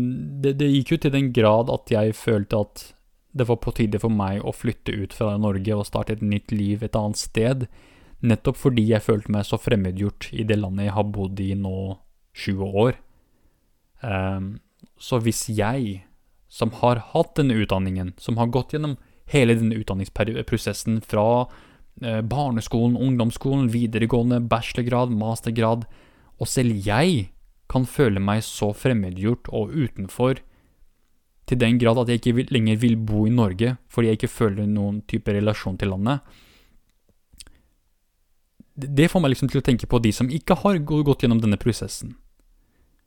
[0.44, 2.86] det, det gikk jo til den grad at jeg følte at
[3.34, 6.54] det var på tide for meg å flytte ut fra Norge og starte et nytt
[6.54, 7.66] liv et annet sted,
[8.24, 11.78] nettopp fordi jeg følte meg så fremmedgjort i det landet jeg har bodd i nå
[12.40, 13.00] 20 år.
[14.06, 14.54] Um,
[15.02, 16.04] så hvis jeg,
[16.48, 18.96] som har hatt denne utdanningen, som har gått gjennom
[19.34, 21.48] hele denne utdanningsprosessen fra
[22.04, 25.88] eh, barneskolen, ungdomsskolen, videregående, bachelorgrad, mastergrad,
[26.38, 27.32] og selv jeg
[27.72, 30.44] kan føle meg så fremmedgjort og utenfor
[31.50, 34.68] til den grad at jeg ikke lenger vil bo i Norge fordi jeg ikke føler
[34.70, 36.24] noen type relasjon til landet.
[38.74, 41.60] Det får meg liksom til å tenke på de som ikke har gått gjennom denne
[41.62, 42.16] prosessen.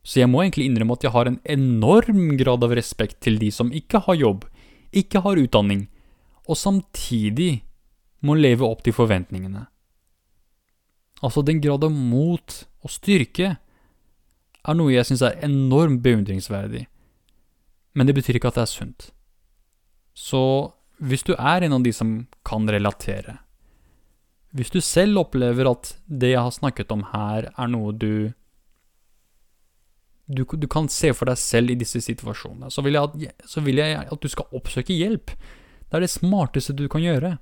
[0.07, 3.51] Så jeg må egentlig innrømme at jeg har en enorm grad av respekt til de
[3.51, 4.45] som ikke har jobb,
[4.95, 5.89] ikke har utdanning,
[6.47, 7.65] og samtidig
[8.23, 9.65] må leve opp til forventningene.
[11.25, 13.57] Altså, den grad av mot og styrke
[14.67, 16.85] er noe jeg syns er enormt beundringsverdig
[17.97, 19.11] men det betyr ikke at det er sunt.
[20.17, 20.41] Så
[21.01, 22.17] hvis du er en av de som
[22.47, 23.39] kan relatere,
[24.57, 28.33] hvis du selv opplever at det jeg har snakket om her, er noe du
[30.27, 33.63] du, du kan se for deg selv i disse situasjonene, så vil, jeg at, så
[33.63, 35.31] vil jeg at du skal oppsøke hjelp.
[35.87, 37.37] Det er det smarteste du kan gjøre.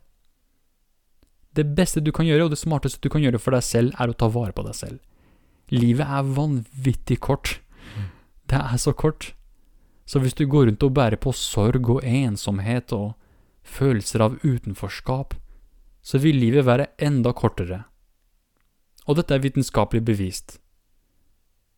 [1.56, 4.12] Det beste du kan gjøre, og det smarteste du kan gjøre for deg selv, er
[4.12, 5.00] å ta vare på deg selv.
[5.72, 7.56] Livet er vanvittig kort.
[7.94, 8.10] Mm.
[8.52, 9.30] Det er så kort.
[10.04, 13.14] Så hvis du går rundt og bærer på sorg og ensomhet og
[13.64, 15.34] følelser av utenforskap,
[16.04, 17.84] så vil livet være enda kortere.
[19.08, 20.58] Og dette er vitenskapelig bevist.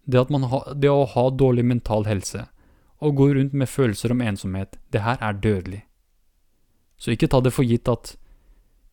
[0.06, 2.46] Det, ha, det å ha dårlig mental helse
[3.04, 5.82] og gå rundt med følelser om ensomhet, det her er dødelig.
[6.96, 8.14] Så ikke ta det for gitt at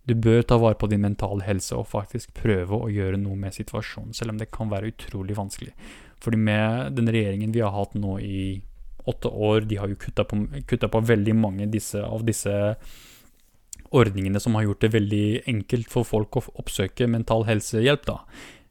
[0.04, 3.56] du bør ta vare på din mentale helse og faktisk prøve å gjøre noe med
[3.56, 5.72] situasjonen, selv om det kan være utrolig vanskelig.
[6.20, 8.42] Fordi med den regjeringen vi har hatt nå i
[9.10, 9.68] åtte år.
[9.70, 12.54] De har jo kutta på, på, veldig mange disse, av disse
[13.94, 18.06] ordningene som har gjort det veldig enkelt for folk å oppsøke mental helsehjelp.
[18.08, 18.22] da.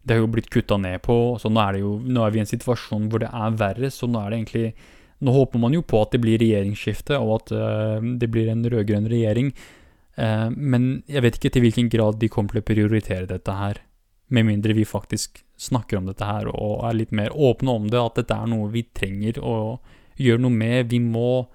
[0.03, 2.43] Det har jo blitt kutta ned på, så nå er, jo, nå er vi i
[2.43, 3.91] en situasjon hvor det er verre.
[3.93, 4.75] Så nå er det egentlig
[5.23, 8.65] Nå håper man jo på at det blir regjeringsskifte, og at uh, det blir en
[8.67, 9.53] rød-grønn regjering.
[10.19, 13.79] Uh, men jeg vet ikke til hvilken grad de kommer til å prioritere dette her.
[14.35, 18.01] Med mindre vi faktisk snakker om dette her og er litt mer åpne om det,
[18.03, 19.55] at dette er noe vi trenger å
[20.21, 20.91] gjøre noe med.
[20.93, 21.47] Vi må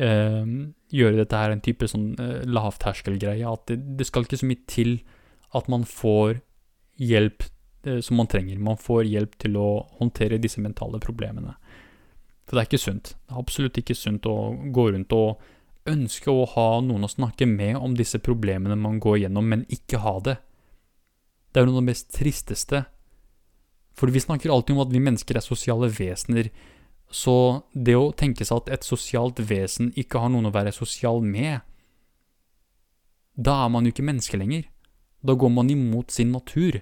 [0.00, 0.44] eh,
[0.90, 3.46] gjøre dette her en type sånn eh, lavterskelgreie.
[3.46, 4.98] At det, det, skal ikke så mye til
[5.56, 6.40] at man får
[7.00, 7.46] hjelp
[7.86, 8.60] eh, som man trenger.
[8.62, 9.70] Man får hjelp til å
[10.00, 11.56] håndtere disse mentale problemene.
[12.46, 13.14] For det er ikke sunt.
[13.14, 14.36] Det er absolutt ikke sunt å
[14.74, 15.42] gå rundt og
[15.90, 20.02] ønske å ha noen å snakke med om disse problemene man går gjennom, men ikke
[20.04, 20.36] ha det.
[21.50, 22.84] Det er noe av det mest tristeste.
[23.98, 26.50] For vi snakker alltid om at vi mennesker er sosiale vesener.
[27.10, 27.34] Så
[27.74, 31.64] det å tenke seg at et sosialt vesen ikke har noen å være sosial med,
[33.34, 34.68] da er man jo ikke menneske lenger.
[35.26, 36.80] Da går man imot sin natur.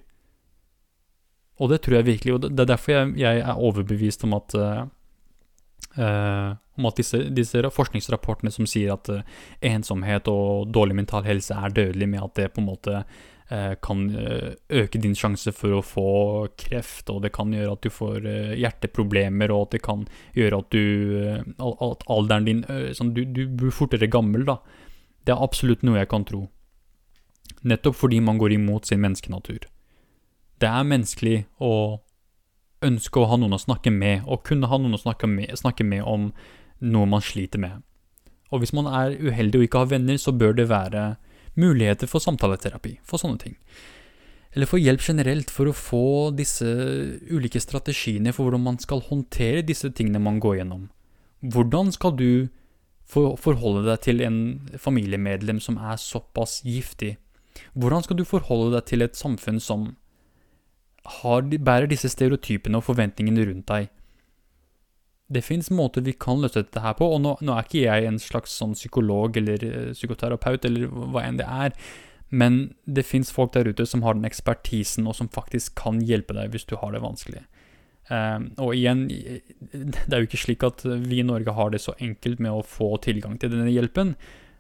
[1.59, 4.55] Og det tror jeg virkelig, og det er derfor jeg, jeg er overbevist om at
[4.59, 4.85] uh,
[6.79, 9.25] om at disse, disse, forskningsrapportene som sier at uh,
[9.67, 13.03] ensomhet og dårlig mental helse er dødelig, med at det på en måte
[13.81, 16.09] kan eh, øke din sjanse for å få
[16.61, 20.05] kreft, og det kan gjøre at du får eh, hjerteproblemer, og at det kan
[20.37, 20.85] gjøre at du
[21.59, 22.61] At alderen din
[22.95, 24.59] sånn, du, du blir fortere gammel, da.
[25.25, 26.47] Det er absolutt noe jeg kan tro.
[27.69, 29.65] Nettopp fordi man går imot sin menneskenatur.
[30.59, 32.01] Det er menneskelig å
[32.85, 35.87] ønske å ha noen å snakke med, og kunne ha noen å snakke med, snakke
[35.87, 36.31] med om
[36.81, 37.83] noe man sliter med.
[38.53, 41.17] Og hvis man er uheldig og ikke har venner, så bør det være
[41.59, 43.57] muligheter for samtaleterapi, for sånne ting.
[44.57, 46.67] eller for hjelp generelt for å få disse
[47.31, 50.89] ulike strategiene for hvordan man skal håndtere disse tingene man går gjennom.
[51.45, 52.49] Hvordan skal du
[53.07, 54.41] forholde deg til en
[54.81, 57.19] familiemedlem som er såpass giftig?
[57.75, 59.97] Hvordan skal du forholde deg til et samfunn som
[61.21, 63.93] har, bærer disse stereotypene og forventningene rundt deg?
[65.29, 68.09] Det fins måter vi kan løse dette her på, og nå, nå, er ikke jeg
[68.09, 71.75] en slags sånn psykolog eller eh, psykoterapeut eller hva enn det er,
[72.29, 76.37] men det fins folk der ute som har den ekspertisen, og som faktisk kan hjelpe
[76.37, 77.45] deg hvis du har det vanskelig.
[78.09, 81.93] Um, og igjen, det er jo ikke slik at vi i Norge har det så
[82.01, 84.15] enkelt med å få tilgang til denne hjelpen.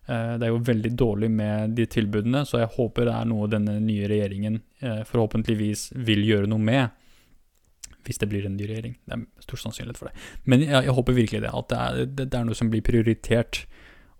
[0.09, 3.49] Uh, det er jo veldig dårlig med de tilbudene, så jeg håper det er noe
[3.53, 6.93] denne nye regjeringen uh, forhåpentligvis vil gjøre noe med.
[8.09, 8.97] Hvis det blir en ny regjering.
[9.05, 10.29] Det er stor sannsynlighet for det.
[10.49, 11.53] Men jeg, jeg håper virkelig det.
[11.53, 13.67] At det er, det, det er, noe som blir prioritert.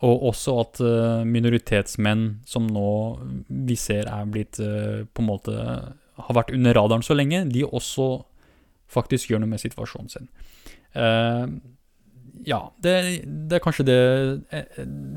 [0.05, 2.91] Og også at uh, minoritetsmenn som nå
[3.49, 5.57] vi ser er blitt på en måte
[6.19, 8.09] har vært under radaren så lenge, de også
[8.91, 10.31] faktisk gjør noe med situasjonen sin.
[10.97, 11.47] Uh,
[12.47, 13.99] ja, det, det, er kanskje det,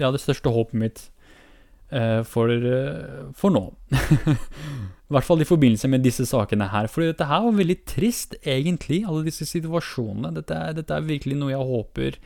[0.01, 1.10] ja, det største håpet mitt uh,
[2.27, 3.65] for, uh, for, nå.
[5.11, 6.87] I hvert fall i forbindelse med disse sakene her.
[6.91, 10.31] For dette her var veldig trist, egentlig, alle disse situasjonene.
[10.37, 12.21] Dette, dette er virkelig noe jeg håper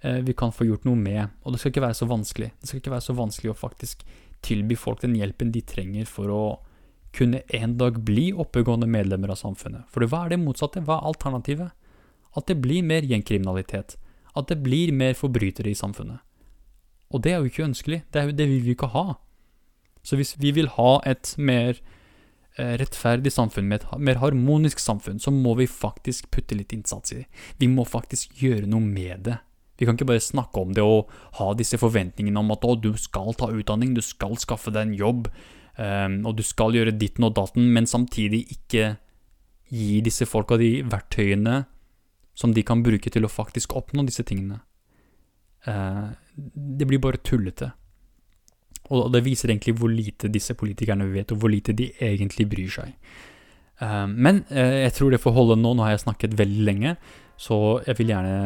[0.00, 1.34] vi kan få gjort noe med.
[1.44, 2.46] Og det skal ikke være så vanskelig.
[2.56, 4.06] Det skal ikke være så vanskelig å faktisk
[4.40, 6.42] tilby folk den hjelpen de trenger for å
[7.16, 9.88] kunne en dag bli oppegående medlemmer av samfunnet.
[9.90, 10.82] For hva er det motsatte?
[10.86, 11.74] Hva er alternativet?
[12.38, 13.96] At det blir mer gjengkriminalitet.
[14.38, 16.22] At det blir mer forbrytere i samfunnet.
[17.10, 18.02] Og det er jo ikke ønskelig.
[18.12, 19.18] Det, er, det vil vi ikke ha.
[20.06, 21.74] Så hvis vi vil ha et mer
[22.56, 27.12] eh, rettferdig samfunn, med et mer harmonisk samfunn, så må vi faktisk putte litt innsats
[27.12, 27.28] i det.
[27.58, 29.40] Vi må faktisk gjøre noe med det.
[29.80, 31.08] Vi kan ikke bare snakke om det og
[31.38, 34.98] ha disse forventningene om at å, du skal ta utdanning, du skal skaffe deg en
[34.98, 35.30] jobb,
[35.80, 38.96] Um, og du skal gjøre ditten og datten, men samtidig ikke
[39.70, 41.62] gi disse folka de verktøyene
[42.36, 44.60] som de kan bruke til å faktisk oppnå disse tingene.
[45.66, 46.10] Uh,
[46.78, 47.72] det blir bare tullete.
[48.90, 52.72] Og det viser egentlig hvor lite disse politikerne vet, og hvor lite de egentlig bryr
[52.80, 52.94] seg.
[53.80, 55.74] Uh, men uh, jeg tror det får holde nå.
[55.74, 56.96] Nå har jeg snakket veldig lenge,
[57.40, 58.36] så jeg vil gjerne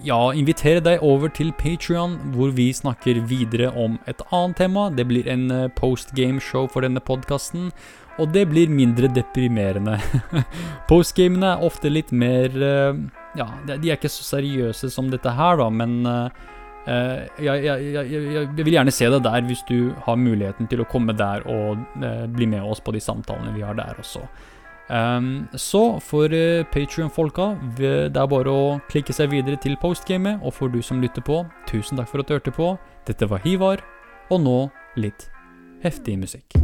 [0.00, 4.88] ja, invitere deg over til Patrion, hvor vi snakker videre om et annet tema.
[4.90, 7.70] Det blir en eh, postgame-show for denne podkasten,
[8.20, 9.98] og det blir mindre deprimerende.
[10.90, 13.02] Postgamene er ofte litt mer eh,
[13.38, 16.02] Ja, de er ikke så seriøse som dette her, da, men
[16.82, 20.80] Uh, jeg, jeg, jeg, jeg, vil gjerne se deg der hvis du har muligheten til
[20.82, 24.24] å komme der og uh, bli med oss på de samtalene vi har der også.
[24.90, 30.42] Um, så for uh, eh, Patrion-folka, det er bare å klikke seg videre til postgamet.
[30.42, 32.74] Og for du som lytter på, tusen takk for at du hørte på.
[33.06, 33.86] Dette var Hivar,
[34.34, 34.58] og nå
[34.98, 35.30] litt
[35.86, 36.60] heftig musikk.